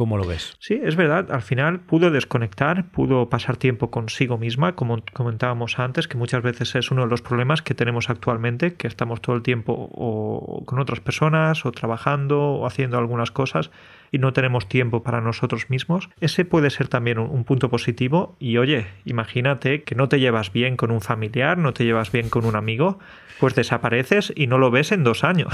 ¿Cómo 0.00 0.16
lo 0.16 0.24
ves? 0.24 0.56
Sí, 0.60 0.80
es 0.82 0.96
verdad. 0.96 1.30
Al 1.30 1.42
final 1.42 1.80
pudo 1.80 2.10
desconectar, 2.10 2.90
pudo 2.90 3.28
pasar 3.28 3.58
tiempo 3.58 3.90
consigo 3.90 4.38
misma, 4.38 4.74
como 4.74 5.02
comentábamos 5.12 5.78
antes, 5.78 6.08
que 6.08 6.16
muchas 6.16 6.42
veces 6.42 6.74
es 6.74 6.90
uno 6.90 7.02
de 7.02 7.08
los 7.08 7.20
problemas 7.20 7.60
que 7.60 7.74
tenemos 7.74 8.08
actualmente, 8.08 8.72
que 8.72 8.86
estamos 8.86 9.20
todo 9.20 9.36
el 9.36 9.42
tiempo 9.42 9.74
o 9.92 10.64
con 10.64 10.78
otras 10.78 11.00
personas, 11.00 11.66
o 11.66 11.72
trabajando, 11.72 12.40
o 12.40 12.66
haciendo 12.66 12.96
algunas 12.96 13.30
cosas, 13.30 13.70
y 14.10 14.16
no 14.16 14.32
tenemos 14.32 14.70
tiempo 14.70 15.02
para 15.02 15.20
nosotros 15.20 15.68
mismos. 15.68 16.08
Ese 16.22 16.46
puede 16.46 16.70
ser 16.70 16.88
también 16.88 17.18
un, 17.18 17.44
punto 17.44 17.68
positivo. 17.68 18.36
Y 18.38 18.56
oye, 18.56 18.86
imagínate 19.04 19.82
que 19.82 19.96
no 19.96 20.08
te 20.08 20.18
llevas 20.18 20.50
bien 20.50 20.78
con 20.78 20.92
un 20.92 21.02
familiar, 21.02 21.58
no 21.58 21.74
te 21.74 21.84
llevas 21.84 22.10
bien 22.10 22.30
con 22.30 22.46
un 22.46 22.56
amigo, 22.56 22.98
pues 23.38 23.54
desapareces 23.54 24.32
y 24.34 24.46
no 24.46 24.56
lo 24.56 24.70
ves 24.70 24.92
en 24.92 25.04
dos 25.04 25.24
años. 25.24 25.52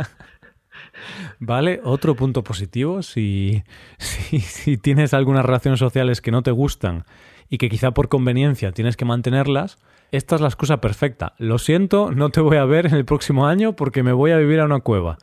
Vale, 1.38 1.80
otro 1.84 2.14
punto 2.14 2.44
positivo, 2.44 3.02
si, 3.02 3.62
si, 3.98 4.76
tienes 4.76 5.14
algunas 5.14 5.44
relaciones 5.44 5.80
sociales 5.80 6.20
que 6.20 6.30
no 6.30 6.42
te 6.42 6.50
gustan 6.50 7.04
y 7.48 7.58
que 7.58 7.68
quizá 7.68 7.92
por 7.92 8.08
conveniencia 8.08 8.72
tienes 8.72 8.96
que 8.96 9.04
mantenerlas, 9.04 9.78
esta 10.12 10.34
es 10.34 10.40
la 10.42 10.48
excusa 10.48 10.80
perfecta. 10.80 11.34
Lo 11.38 11.58
siento, 11.58 12.10
no 12.12 12.28
te 12.28 12.40
voy 12.40 12.58
a 12.58 12.64
ver 12.66 12.86
en 12.86 12.94
el 12.94 13.04
próximo 13.04 13.46
año 13.46 13.74
porque 13.74 14.02
me 14.02 14.12
voy 14.12 14.30
a 14.30 14.36
vivir 14.36 14.60
a 14.60 14.66
una 14.66 14.80
cueva. 14.80 15.18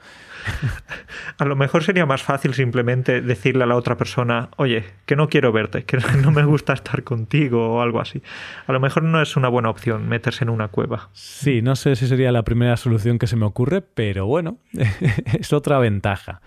A 1.37 1.45
lo 1.45 1.55
mejor 1.55 1.83
sería 1.83 2.05
más 2.05 2.23
fácil 2.23 2.53
simplemente 2.53 3.21
decirle 3.21 3.63
a 3.63 3.67
la 3.67 3.75
otra 3.75 3.97
persona, 3.97 4.49
oye, 4.57 4.83
que 5.05 5.15
no 5.15 5.29
quiero 5.29 5.51
verte, 5.51 5.83
que 5.83 5.97
no 6.23 6.31
me 6.31 6.43
gusta 6.43 6.73
estar 6.73 7.03
contigo 7.03 7.75
o 7.75 7.81
algo 7.81 7.99
así. 7.99 8.21
A 8.67 8.73
lo 8.73 8.79
mejor 8.79 9.03
no 9.03 9.21
es 9.21 9.37
una 9.37 9.47
buena 9.47 9.69
opción 9.69 10.09
meterse 10.09 10.43
en 10.43 10.49
una 10.49 10.69
cueva. 10.69 11.09
Sí, 11.13 11.61
no 11.61 11.75
sé 11.75 11.95
si 11.95 12.07
sería 12.07 12.31
la 12.31 12.43
primera 12.43 12.75
solución 12.77 13.19
que 13.19 13.27
se 13.27 13.35
me 13.35 13.45
ocurre, 13.45 13.81
pero 13.81 14.25
bueno, 14.25 14.57
es 15.39 15.53
otra 15.53 15.77
ventaja. 15.79 16.41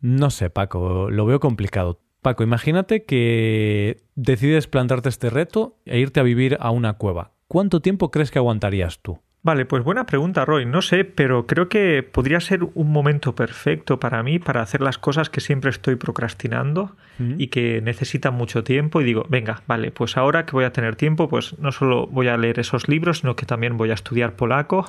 No 0.00 0.30
sé, 0.30 0.50
Paco, 0.50 1.10
lo 1.10 1.26
veo 1.26 1.40
complicado. 1.40 2.00
Paco, 2.22 2.44
imagínate 2.44 3.04
que 3.04 4.04
decides 4.14 4.68
plantarte 4.68 5.08
este 5.08 5.30
reto 5.30 5.80
e 5.84 5.98
irte 5.98 6.20
a 6.20 6.22
vivir 6.22 6.56
a 6.60 6.70
una 6.70 6.92
cueva. 6.94 7.32
¿Cuánto 7.52 7.82
tiempo 7.82 8.10
crees 8.10 8.30
que 8.30 8.38
aguantarías 8.38 9.00
tú? 9.00 9.18
Vale, 9.42 9.66
pues 9.66 9.84
buena 9.84 10.06
pregunta, 10.06 10.46
Roy. 10.46 10.64
No 10.64 10.80
sé, 10.80 11.04
pero 11.04 11.46
creo 11.46 11.68
que 11.68 12.02
podría 12.02 12.40
ser 12.40 12.64
un 12.72 12.90
momento 12.90 13.34
perfecto 13.34 14.00
para 14.00 14.22
mí 14.22 14.38
para 14.38 14.62
hacer 14.62 14.80
las 14.80 14.96
cosas 14.96 15.28
que 15.28 15.42
siempre 15.42 15.68
estoy 15.68 15.96
procrastinando 15.96 16.96
y 17.36 17.48
que 17.48 17.82
necesitan 17.82 18.32
mucho 18.32 18.64
tiempo. 18.64 19.02
Y 19.02 19.04
digo, 19.04 19.26
venga, 19.28 19.64
vale, 19.66 19.90
pues 19.90 20.16
ahora 20.16 20.46
que 20.46 20.52
voy 20.52 20.64
a 20.64 20.72
tener 20.72 20.96
tiempo, 20.96 21.28
pues 21.28 21.58
no 21.58 21.72
solo 21.72 22.06
voy 22.06 22.28
a 22.28 22.38
leer 22.38 22.58
esos 22.58 22.88
libros, 22.88 23.18
sino 23.18 23.36
que 23.36 23.44
también 23.44 23.76
voy 23.76 23.90
a 23.90 23.94
estudiar 23.94 24.34
polaco. 24.34 24.88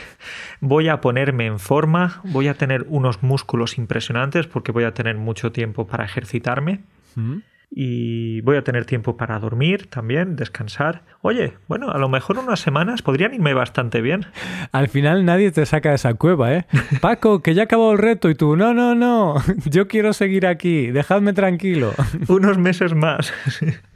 voy 0.60 0.86
a 0.86 1.00
ponerme 1.00 1.46
en 1.46 1.58
forma, 1.58 2.20
voy 2.22 2.46
a 2.46 2.54
tener 2.54 2.86
unos 2.88 3.24
músculos 3.24 3.76
impresionantes 3.76 4.46
porque 4.46 4.70
voy 4.70 4.84
a 4.84 4.94
tener 4.94 5.16
mucho 5.16 5.50
tiempo 5.50 5.88
para 5.88 6.04
ejercitarme 6.04 6.78
y 7.70 8.40
voy 8.42 8.56
a 8.56 8.62
tener 8.62 8.84
tiempo 8.84 9.16
para 9.16 9.38
dormir 9.38 9.88
también, 9.88 10.36
descansar. 10.36 11.02
Oye, 11.22 11.54
bueno, 11.68 11.90
a 11.90 11.98
lo 11.98 12.08
mejor 12.08 12.38
unas 12.38 12.60
semanas 12.60 13.02
podrían 13.02 13.34
irme 13.34 13.54
bastante 13.54 14.00
bien. 14.00 14.26
Al 14.72 14.88
final 14.88 15.24
nadie 15.24 15.50
te 15.50 15.66
saca 15.66 15.90
de 15.90 15.96
esa 15.96 16.14
cueva, 16.14 16.54
¿eh? 16.54 16.66
Paco, 17.00 17.42
que 17.42 17.54
ya 17.54 17.62
ha 17.62 17.64
acabado 17.64 17.92
el 17.92 17.98
reto 17.98 18.30
y 18.30 18.34
tú, 18.34 18.56
no, 18.56 18.74
no, 18.74 18.94
no, 18.94 19.36
yo 19.64 19.88
quiero 19.88 20.12
seguir 20.12 20.46
aquí, 20.46 20.90
dejadme 20.90 21.32
tranquilo. 21.32 21.92
Unos 22.28 22.58
meses 22.58 22.94
más. 22.94 23.32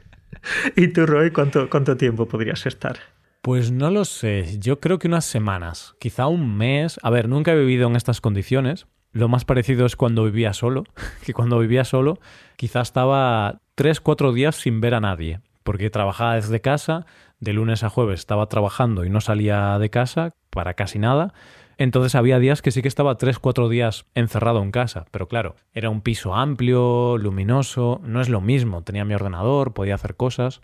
¿Y 0.75 0.89
tú, 0.89 1.05
Roy, 1.05 1.31
cuánto, 1.31 1.69
cuánto 1.69 1.97
tiempo 1.97 2.27
podrías 2.27 2.65
estar? 2.65 2.97
Pues 3.41 3.71
no 3.71 3.89
lo 3.89 4.03
sé, 4.03 4.59
yo 4.59 4.81
creo 4.81 4.99
que 4.99 5.07
unas 5.07 5.23
semanas, 5.23 5.95
quizá 5.99 6.27
un 6.27 6.57
mes. 6.57 6.99
A 7.03 7.09
ver, 7.09 7.29
nunca 7.29 7.53
he 7.53 7.57
vivido 7.57 7.87
en 7.87 7.95
estas 7.95 8.19
condiciones. 8.19 8.85
Lo 9.11 9.27
más 9.27 9.45
parecido 9.45 9.85
es 9.85 9.95
cuando 9.95 10.23
vivía 10.25 10.53
solo, 10.53 10.83
que 11.25 11.33
cuando 11.33 11.59
vivía 11.59 11.83
solo 11.83 12.19
quizá 12.57 12.81
estaba 12.81 13.61
tres, 13.75 14.01
cuatro 14.01 14.33
días 14.33 14.55
sin 14.55 14.81
ver 14.81 14.93
a 14.93 14.99
nadie, 14.99 15.39
porque 15.63 15.89
trabajaba 15.89 16.35
desde 16.35 16.61
casa, 16.61 17.05
de 17.39 17.53
lunes 17.53 17.83
a 17.83 17.89
jueves 17.89 18.19
estaba 18.19 18.47
trabajando 18.47 19.05
y 19.05 19.09
no 19.09 19.21
salía 19.21 19.79
de 19.79 19.89
casa 19.89 20.35
para 20.49 20.73
casi 20.73 20.99
nada. 20.99 21.33
Entonces 21.77 22.15
había 22.15 22.39
días 22.39 22.61
que 22.61 22.71
sí 22.71 22.81
que 22.81 22.89
estaba 22.89 23.15
tres, 23.15 23.39
cuatro 23.39 23.69
días 23.69 24.05
encerrado 24.13 24.61
en 24.61 24.71
casa, 24.71 25.05
pero 25.11 25.29
claro, 25.29 25.55
era 25.73 25.89
un 25.89 26.01
piso 26.01 26.35
amplio, 26.35 27.17
luminoso, 27.17 28.01
no 28.03 28.19
es 28.19 28.27
lo 28.27 28.41
mismo, 28.41 28.83
tenía 28.83 29.05
mi 29.05 29.13
ordenador, 29.13 29.73
podía 29.73 29.95
hacer 29.95 30.15
cosas, 30.15 30.59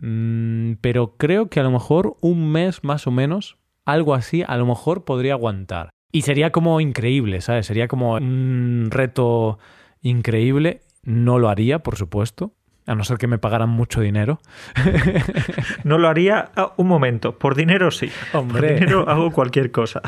mm, 0.00 0.74
pero 0.80 1.16
creo 1.16 1.48
que 1.48 1.58
a 1.58 1.64
lo 1.64 1.72
mejor 1.72 2.16
un 2.20 2.52
mes 2.52 2.84
más 2.84 3.08
o 3.08 3.10
menos, 3.10 3.58
algo 3.84 4.14
así, 4.14 4.44
a 4.46 4.56
lo 4.56 4.66
mejor 4.66 5.04
podría 5.04 5.32
aguantar. 5.32 5.90
Y 6.12 6.22
sería 6.22 6.50
como 6.50 6.80
increíble, 6.80 7.40
¿sabes? 7.40 7.66
Sería 7.66 7.88
como 7.88 8.14
un 8.14 8.88
reto 8.90 9.58
increíble. 10.02 10.80
No 11.02 11.38
lo 11.38 11.48
haría, 11.48 11.80
por 11.80 11.96
supuesto, 11.96 12.52
a 12.86 12.94
no 12.94 13.04
ser 13.04 13.18
que 13.18 13.26
me 13.26 13.38
pagaran 13.38 13.68
mucho 13.68 14.00
dinero. 14.00 14.40
no 15.84 15.98
lo 15.98 16.08
haría 16.08 16.50
ah, 16.56 16.72
un 16.76 16.88
momento, 16.88 17.38
por 17.38 17.54
dinero 17.54 17.90
sí. 17.90 18.10
Hombre. 18.32 18.60
Por 18.60 18.80
dinero 18.80 19.08
hago 19.08 19.30
cualquier 19.30 19.70
cosa. 19.70 20.02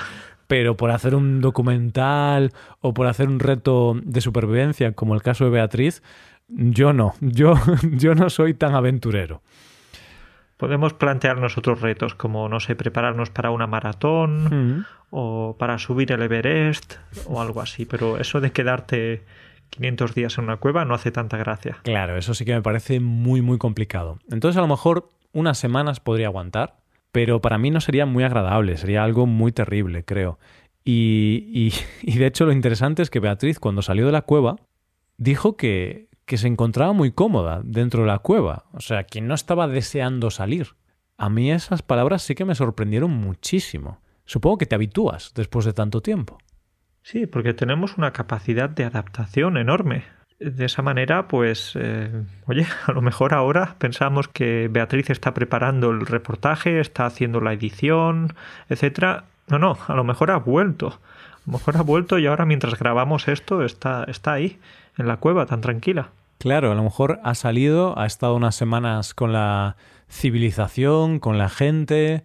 Pero 0.49 0.77
por 0.77 0.91
hacer 0.91 1.15
un 1.15 1.41
documental 1.41 2.53
o 2.81 2.93
por 2.93 3.07
hacer 3.07 3.29
un 3.29 3.39
reto 3.39 3.95
de 4.03 4.21
supervivencia, 4.21 4.93
como 4.93 5.15
el 5.15 5.23
caso 5.23 5.45
de 5.45 5.51
Beatriz, 5.51 6.03
yo 6.49 6.93
no. 6.93 7.15
Yo, 7.21 7.55
yo 7.93 8.15
no 8.15 8.29
soy 8.29 8.55
tan 8.55 8.75
aventurero. 8.75 9.43
Podemos 10.63 10.93
plantearnos 10.93 11.59
otros 11.59 11.81
retos, 11.81 12.15
como, 12.15 12.49
no 12.49 12.61
sé, 12.61 12.77
prepararnos 12.77 13.31
para 13.31 13.51
una 13.51 13.67
maratón 13.67 14.77
mm. 14.77 14.85
o 15.11 15.57
para 15.59 15.77
subir 15.81 16.13
el 16.13 16.23
Everest 16.23 16.99
o 17.27 17.43
algo 17.43 17.61
así. 17.61 17.85
Pero 17.85 18.17
eso 18.17 18.41
de 18.41 18.53
quedarte 18.53 19.25
500 19.71 20.15
días 20.15 20.39
en 20.39 20.45
una 20.45 20.59
cueva 20.59 20.85
no 20.85 20.95
hace 20.95 21.11
tanta 21.11 21.37
gracia. 21.37 21.79
Claro, 21.83 22.17
eso 22.17 22.33
sí 22.33 22.45
que 22.45 22.55
me 22.55 22.63
parece 22.63 23.01
muy, 23.01 23.43
muy 23.43 23.59
complicado. 23.59 24.21
Entonces, 24.31 24.57
a 24.57 24.61
lo 24.61 24.69
mejor 24.69 25.09
unas 25.33 25.59
semanas 25.59 25.99
podría 25.99 26.29
aguantar, 26.29 26.77
pero 27.11 27.41
para 27.41 27.59
mí 27.59 27.73
no 27.73 27.81
sería 27.81 28.07
muy 28.07 28.23
agradable, 28.23 28.77
sería 28.77 29.03
algo 29.03 29.27
muy 29.27 29.51
terrible, 29.51 30.05
creo. 30.05 30.39
Y, 30.85 31.73
y, 32.05 32.13
de 32.19 32.27
hecho 32.27 32.47
lo 32.47 32.53
interesante 32.53 33.03
es 33.03 33.11
que 33.11 33.19
Beatriz, 33.19 33.59
cuando 33.59 33.83
salió 33.83 34.07
de 34.07 34.13
la 34.13 34.23
cueva, 34.23 34.59
dijo 35.17 35.57
que, 35.57 36.07
que 36.33 36.39
se 36.39 36.49
encontraba 36.49 36.95
muy 36.95 37.13
cómoda 37.13 37.61
dentro 37.63 38.05
de 38.05 38.07
la 38.07 38.21
cueva, 38.21 38.65
o 38.73 38.81
sea, 38.81 39.05
que 39.05 39.21
no 39.21 39.35
estaba 39.35 39.69
deseando 39.69 40.31
salir. 40.31 40.69
A 41.19 41.29
mí 41.29 41.53
esas 41.53 41.83
palabras 41.83 42.23
sí 42.23 42.35
que 42.35 42.47
me 42.47 42.55
sorprendieron 42.55 43.11
muchísimo. 43.11 44.01
Supongo 44.25 44.57
que 44.57 44.65
te 44.65 44.75
habitúas 44.75 45.33
después 45.35 45.67
de 45.67 45.75
tanto 45.75 46.01
tiempo. 46.01 46.39
Sí, 47.03 47.27
porque 47.27 47.53
tenemos 47.53 47.99
una 47.99 48.15
capacidad 48.15 48.71
de 48.71 48.85
adaptación 48.85 49.59
enorme. 49.59 50.05
De 50.41 50.65
esa 50.65 50.81
manera, 50.81 51.29
pues, 51.29 51.75
eh, 51.79 52.25
oye, 52.47 52.67
a 52.87 52.93
lo 52.93 53.03
mejor 53.03 53.35
ahora 53.35 53.77
pensamos 53.79 54.27
que 54.27 54.69
Beatriz 54.71 55.11
está 55.11 55.35
preparando 55.35 55.91
el 55.91 56.07
reportaje, 56.07 56.81
está 56.81 57.05
haciendo 57.05 57.43
la 57.43 57.53
edición, 57.53 58.33
etcétera. 58.71 59.25
No, 59.49 59.59
no, 59.59 59.77
a 59.87 59.95
lo 59.95 60.05
mejor 60.05 60.31
ha 60.31 60.39
vuelto. 60.39 60.87
A 60.89 61.41
lo 61.45 61.53
mejor 61.53 61.77
ha 61.77 61.83
vuelto 61.83 62.19
y 62.19 62.27
ahora 62.27 62.47
mientras 62.47 62.79
grabamos 62.79 63.29
esto 63.29 63.63
está, 63.63 64.05
está 64.05 64.33
ahí, 64.33 64.59
en 64.97 65.07
la 65.07 65.19
cueva, 65.19 65.45
tan 65.45 65.61
tranquila. 65.61 66.09
Claro, 66.43 66.73
a 66.73 66.75
lo 66.75 66.83
mejor 66.83 67.21
ha 67.23 67.37
salido, 67.37 67.97
ha 67.97 68.05
estado 68.05 68.35
unas 68.35 68.57
semanas 68.57 69.15
con 69.15 69.33
la 69.33 69.77
civilización, 70.11 71.21
con 71.21 71.39
la 71.39 71.49
gente, 71.49 72.25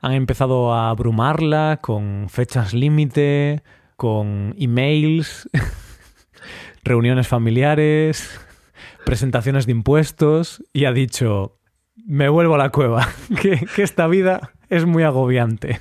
han 0.00 0.14
empezado 0.14 0.74
a 0.74 0.90
abrumarla 0.90 1.78
con 1.80 2.26
fechas 2.28 2.74
límite, 2.74 3.62
con 3.94 4.56
emails, 4.58 5.48
reuniones 6.82 7.28
familiares, 7.28 8.36
presentaciones 9.06 9.66
de 9.66 9.70
impuestos 9.70 10.64
y 10.72 10.86
ha 10.86 10.92
dicho, 10.92 11.60
me 11.94 12.28
vuelvo 12.28 12.56
a 12.56 12.58
la 12.58 12.70
cueva, 12.70 13.06
que, 13.40 13.64
esta 13.76 14.08
vida 14.08 14.54
es 14.70 14.86
muy 14.86 15.04
agobiante. 15.04 15.80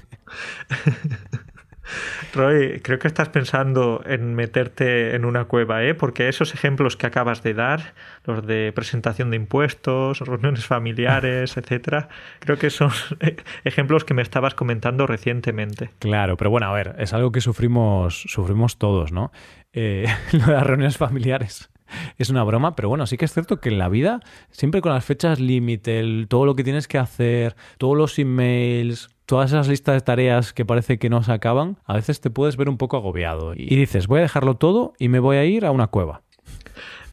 Roy, 2.33 2.79
creo 2.81 2.99
que 2.99 3.07
estás 3.07 3.29
pensando 3.29 4.03
en 4.05 4.35
meterte 4.35 5.15
en 5.15 5.25
una 5.25 5.45
cueva, 5.45 5.83
¿eh? 5.83 5.93
Porque 5.93 6.29
esos 6.29 6.53
ejemplos 6.53 6.97
que 6.97 7.07
acabas 7.07 7.43
de 7.43 7.53
dar, 7.53 7.93
los 8.25 8.45
de 8.45 8.71
presentación 8.73 9.29
de 9.31 9.37
impuestos, 9.37 10.19
reuniones 10.19 10.65
familiares, 10.65 11.57
etcétera, 11.57 12.09
creo 12.39 12.57
que 12.57 12.69
son 12.69 12.91
ejemplos 13.63 14.05
que 14.05 14.13
me 14.13 14.21
estabas 14.21 14.55
comentando 14.55 15.07
recientemente. 15.07 15.91
Claro, 15.99 16.37
pero 16.37 16.49
bueno, 16.49 16.67
a 16.67 16.73
ver, 16.73 16.95
es 16.99 17.13
algo 17.13 17.31
que 17.31 17.41
sufrimos, 17.41 18.23
sufrimos 18.27 18.77
todos, 18.77 19.11
¿no? 19.11 19.31
Eh, 19.73 20.05
lo 20.31 20.45
de 20.45 20.53
las 20.53 20.63
reuniones 20.63 20.97
familiares 20.97 21.69
es 22.17 22.29
una 22.29 22.43
broma, 22.43 22.75
pero 22.75 22.89
bueno, 22.89 23.05
sí 23.07 23.17
que 23.17 23.25
es 23.25 23.33
cierto 23.33 23.59
que 23.59 23.69
en 23.69 23.77
la 23.77 23.89
vida, 23.89 24.21
siempre 24.49 24.81
con 24.81 24.93
las 24.93 25.03
fechas 25.03 25.39
límite, 25.39 26.25
todo 26.27 26.45
lo 26.45 26.55
que 26.55 26.63
tienes 26.63 26.87
que 26.87 26.97
hacer, 26.97 27.55
todos 27.77 27.97
los 27.97 28.17
emails, 28.19 29.09
todas 29.31 29.51
esas 29.51 29.69
listas 29.69 29.95
de 29.95 30.01
tareas 30.01 30.51
que 30.51 30.65
parece 30.65 30.99
que 30.99 31.09
no 31.09 31.23
se 31.23 31.31
acaban, 31.31 31.77
a 31.85 31.93
veces 31.93 32.19
te 32.19 32.29
puedes 32.29 32.57
ver 32.57 32.67
un 32.67 32.77
poco 32.77 32.97
agobiado 32.97 33.53
y 33.55 33.77
dices, 33.77 34.07
voy 34.07 34.19
a 34.19 34.23
dejarlo 34.23 34.55
todo 34.55 34.91
y 34.99 35.07
me 35.07 35.19
voy 35.19 35.37
a 35.37 35.45
ir 35.45 35.65
a 35.65 35.71
una 35.71 35.87
cueva. 35.87 36.23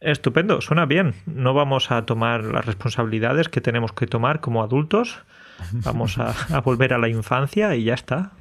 Estupendo, 0.00 0.60
suena 0.60 0.84
bien. 0.84 1.14
No 1.26 1.54
vamos 1.54 1.92
a 1.92 2.04
tomar 2.06 2.42
las 2.42 2.66
responsabilidades 2.66 3.48
que 3.48 3.60
tenemos 3.60 3.92
que 3.92 4.08
tomar 4.08 4.40
como 4.40 4.64
adultos. 4.64 5.22
Vamos 5.70 6.18
a, 6.18 6.34
a 6.56 6.60
volver 6.60 6.92
a 6.92 6.98
la 6.98 7.08
infancia 7.08 7.76
y 7.76 7.84
ya 7.84 7.94
está. 7.94 8.32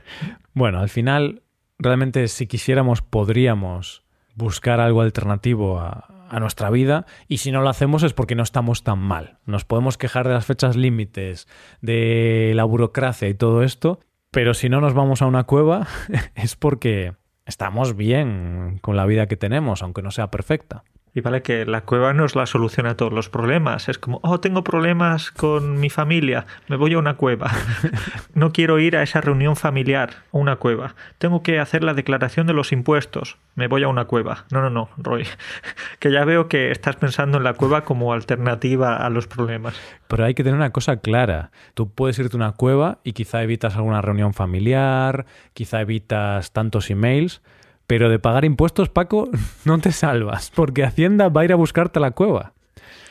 Bueno, 0.55 0.79
al 0.79 0.89
final, 0.89 1.43
realmente 1.77 2.27
si 2.29 2.47
quisiéramos 2.47 3.03
podríamos 3.03 4.01
buscar 4.33 4.79
algo 4.79 5.01
alternativo 5.01 5.79
a, 5.79 6.16
a 6.29 6.39
nuestra 6.39 6.69
vida 6.69 7.05
y 7.27 7.37
si 7.37 7.51
no 7.51 7.61
lo 7.61 7.69
hacemos 7.69 8.03
es 8.03 8.13
porque 8.13 8.35
no 8.35 8.43
estamos 8.43 8.83
tan 8.83 8.99
mal. 8.99 9.39
Nos 9.45 9.65
podemos 9.65 9.97
quejar 9.97 10.27
de 10.27 10.33
las 10.33 10.45
fechas 10.45 10.75
límites, 10.75 11.47
de 11.81 12.53
la 12.55 12.63
burocracia 12.63 13.27
y 13.27 13.33
todo 13.33 13.63
esto, 13.63 13.99
pero 14.31 14.53
si 14.53 14.69
no 14.69 14.81
nos 14.81 14.93
vamos 14.93 15.21
a 15.21 15.25
una 15.25 15.45
cueva 15.45 15.87
es 16.35 16.55
porque 16.55 17.13
estamos 17.45 17.95
bien 17.95 18.79
con 18.81 18.95
la 18.95 19.05
vida 19.05 19.27
que 19.27 19.37
tenemos, 19.37 19.81
aunque 19.81 20.01
no 20.01 20.11
sea 20.11 20.29
perfecta. 20.29 20.83
Y 21.17 21.21
vale 21.21 21.41
que 21.41 21.65
la 21.65 21.81
cueva 21.81 22.13
no 22.13 22.25
es 22.25 22.35
la 22.35 22.45
solución 22.45 22.85
a 22.85 22.95
todos 22.95 23.11
los 23.11 23.27
problemas. 23.27 23.89
Es 23.89 23.97
como, 23.97 24.19
oh, 24.21 24.39
tengo 24.39 24.63
problemas 24.63 25.31
con 25.31 25.79
mi 25.79 25.89
familia, 25.89 26.45
me 26.67 26.75
voy 26.75 26.93
a 26.93 26.99
una 26.99 27.15
cueva. 27.15 27.49
no 28.35 28.51
quiero 28.51 28.77
ir 28.77 28.95
a 28.95 29.01
esa 29.01 29.19
reunión 29.19 29.55
familiar, 29.55 30.11
a 30.31 30.37
una 30.37 30.57
cueva. 30.57 30.93
Tengo 31.17 31.41
que 31.41 31.59
hacer 31.59 31.83
la 31.83 31.95
declaración 31.95 32.45
de 32.45 32.53
los 32.53 32.71
impuestos, 32.71 33.37
me 33.55 33.67
voy 33.67 33.81
a 33.81 33.87
una 33.87 34.05
cueva. 34.05 34.45
No, 34.51 34.61
no, 34.61 34.69
no, 34.69 34.89
Roy. 34.97 35.25
que 35.99 36.11
ya 36.11 36.23
veo 36.23 36.47
que 36.47 36.69
estás 36.69 36.97
pensando 36.97 37.39
en 37.39 37.43
la 37.43 37.55
cueva 37.55 37.83
como 37.83 38.13
alternativa 38.13 38.97
a 38.97 39.09
los 39.09 39.25
problemas. 39.25 39.73
Pero 40.07 40.23
hay 40.23 40.35
que 40.35 40.43
tener 40.43 40.59
una 40.59 40.69
cosa 40.69 40.97
clara. 40.97 41.49
Tú 41.73 41.89
puedes 41.89 42.19
irte 42.19 42.35
a 42.35 42.37
una 42.37 42.51
cueva 42.51 42.99
y 43.03 43.13
quizá 43.13 43.41
evitas 43.41 43.75
alguna 43.75 44.03
reunión 44.03 44.35
familiar, 44.35 45.25
quizá 45.55 45.81
evitas 45.81 46.51
tantos 46.51 46.91
emails 46.91 47.41
pero 47.87 48.09
de 48.09 48.19
pagar 48.19 48.45
impuestos, 48.45 48.89
Paco, 48.89 49.29
no 49.65 49.79
te 49.79 49.91
salvas, 49.91 50.51
porque 50.53 50.83
Hacienda 50.83 51.29
va 51.29 51.41
a 51.41 51.45
ir 51.45 51.53
a 51.53 51.55
buscarte 51.55 51.99
a 51.99 52.01
la 52.01 52.11
cueva. 52.11 52.53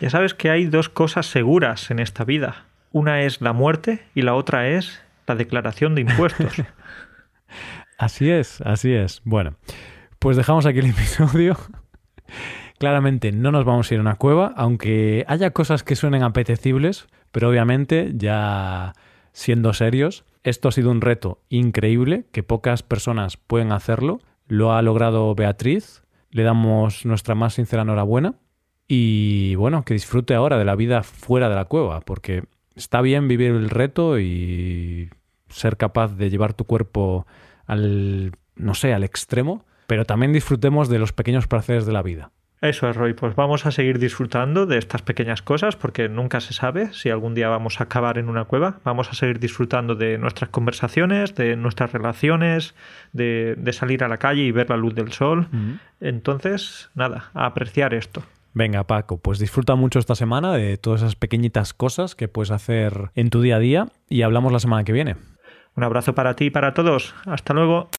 Ya 0.00 0.10
sabes 0.10 0.34
que 0.34 0.50
hay 0.50 0.66
dos 0.66 0.90
cosas 0.90 1.26
seguras 1.26 1.90
en 1.90 1.98
esta 1.98 2.24
vida. 2.24 2.66
Una 2.92 3.22
es 3.22 3.40
la 3.40 3.54
muerte 3.54 4.04
y 4.14 4.22
la 4.22 4.34
otra 4.34 4.68
es 4.68 5.02
la 5.26 5.34
declaración 5.34 5.94
de 5.94 6.02
impuestos. 6.02 6.62
así 7.98 8.30
es, 8.30 8.60
así 8.60 8.92
es. 8.92 9.22
Bueno, 9.24 9.56
pues 10.18 10.36
dejamos 10.36 10.66
aquí 10.66 10.78
el 10.80 10.86
episodio. 10.90 11.56
Claramente 12.78 13.32
no 13.32 13.52
nos 13.52 13.64
vamos 13.64 13.90
a 13.90 13.94
ir 13.94 13.98
a 13.98 14.02
una 14.02 14.16
cueva, 14.16 14.52
aunque 14.54 15.24
haya 15.28 15.50
cosas 15.52 15.82
que 15.82 15.96
suenen 15.96 16.22
apetecibles, 16.22 17.06
pero 17.32 17.48
obviamente 17.48 18.12
ya 18.14 18.92
siendo 19.32 19.72
serios, 19.72 20.24
esto 20.44 20.68
ha 20.68 20.72
sido 20.72 20.90
un 20.90 21.00
reto 21.00 21.40
increíble, 21.48 22.26
que 22.32 22.42
pocas 22.42 22.82
personas 22.82 23.38
pueden 23.38 23.72
hacerlo, 23.72 24.20
lo 24.46 24.72
ha 24.72 24.82
logrado 24.82 25.34
Beatriz. 25.34 26.02
Le 26.30 26.42
damos 26.42 27.06
nuestra 27.06 27.34
más 27.34 27.54
sincera 27.54 27.82
enhorabuena. 27.82 28.34
Y 28.88 29.54
bueno, 29.56 29.84
que 29.84 29.94
disfrute 29.94 30.34
ahora 30.34 30.58
de 30.58 30.64
la 30.64 30.76
vida 30.76 31.02
fuera 31.02 31.48
de 31.48 31.56
la 31.56 31.64
cueva, 31.64 32.00
porque 32.00 32.44
está 32.76 33.00
bien 33.00 33.26
vivir 33.26 33.50
el 33.50 33.70
reto 33.70 34.20
y 34.20 35.10
ser 35.48 35.76
capaz 35.76 36.16
de 36.16 36.30
llevar 36.30 36.54
tu 36.54 36.64
cuerpo 36.64 37.26
al, 37.66 38.32
no 38.54 38.74
sé, 38.74 38.94
al 38.94 39.02
extremo, 39.02 39.64
pero 39.86 40.04
también 40.04 40.32
disfrutemos 40.32 40.88
de 40.88 40.98
los 40.98 41.12
pequeños 41.12 41.48
placeres 41.48 41.86
de 41.86 41.92
la 41.92 42.02
vida. 42.02 42.30
Eso 42.68 42.88
es, 42.90 42.96
Roy. 42.96 43.14
Pues 43.14 43.36
vamos 43.36 43.64
a 43.64 43.70
seguir 43.70 44.00
disfrutando 44.00 44.66
de 44.66 44.78
estas 44.78 45.00
pequeñas 45.00 45.40
cosas 45.40 45.76
porque 45.76 46.08
nunca 46.08 46.40
se 46.40 46.52
sabe 46.52 46.92
si 46.92 47.10
algún 47.10 47.32
día 47.32 47.48
vamos 47.48 47.80
a 47.80 47.84
acabar 47.84 48.18
en 48.18 48.28
una 48.28 48.44
cueva. 48.44 48.80
Vamos 48.82 49.08
a 49.08 49.14
seguir 49.14 49.38
disfrutando 49.38 49.94
de 49.94 50.18
nuestras 50.18 50.50
conversaciones, 50.50 51.36
de 51.36 51.54
nuestras 51.54 51.92
relaciones, 51.92 52.74
de, 53.12 53.56
salir 53.72 54.02
a 54.02 54.08
la 54.08 54.16
calle 54.16 54.42
y 54.42 54.50
ver 54.50 54.68
la 54.68 54.76
luz 54.76 54.96
del 54.96 55.12
sol. 55.12 55.46
Entonces, 56.00 56.90
nada, 56.96 57.30
a 57.34 57.46
apreciar 57.46 57.94
esto. 57.94 58.24
Venga, 58.52 58.82
Paco, 58.84 59.18
pues 59.18 59.38
disfruta 59.38 59.76
mucho 59.76 60.00
esta 60.00 60.16
semana 60.16 60.52
de 60.54 60.76
todas 60.76 61.02
esas 61.02 61.14
pequeñitas 61.14 61.72
cosas 61.72 62.16
que 62.16 62.26
puedes 62.26 62.50
hacer 62.50 63.10
en 63.14 63.30
tu 63.30 63.42
día 63.42 63.56
a 63.56 63.60
día 63.60 63.86
y 64.08 64.22
hablamos 64.22 64.52
la 64.52 64.58
semana 64.58 64.82
que 64.82 64.92
viene. 64.92 65.14
Un 65.76 65.84
abrazo 65.84 66.16
para 66.16 66.34
ti 66.34 66.46
y 66.46 66.50
para 66.50 66.74
todos. 66.74 67.14
Hasta 67.26 67.54
luego. 67.54 67.90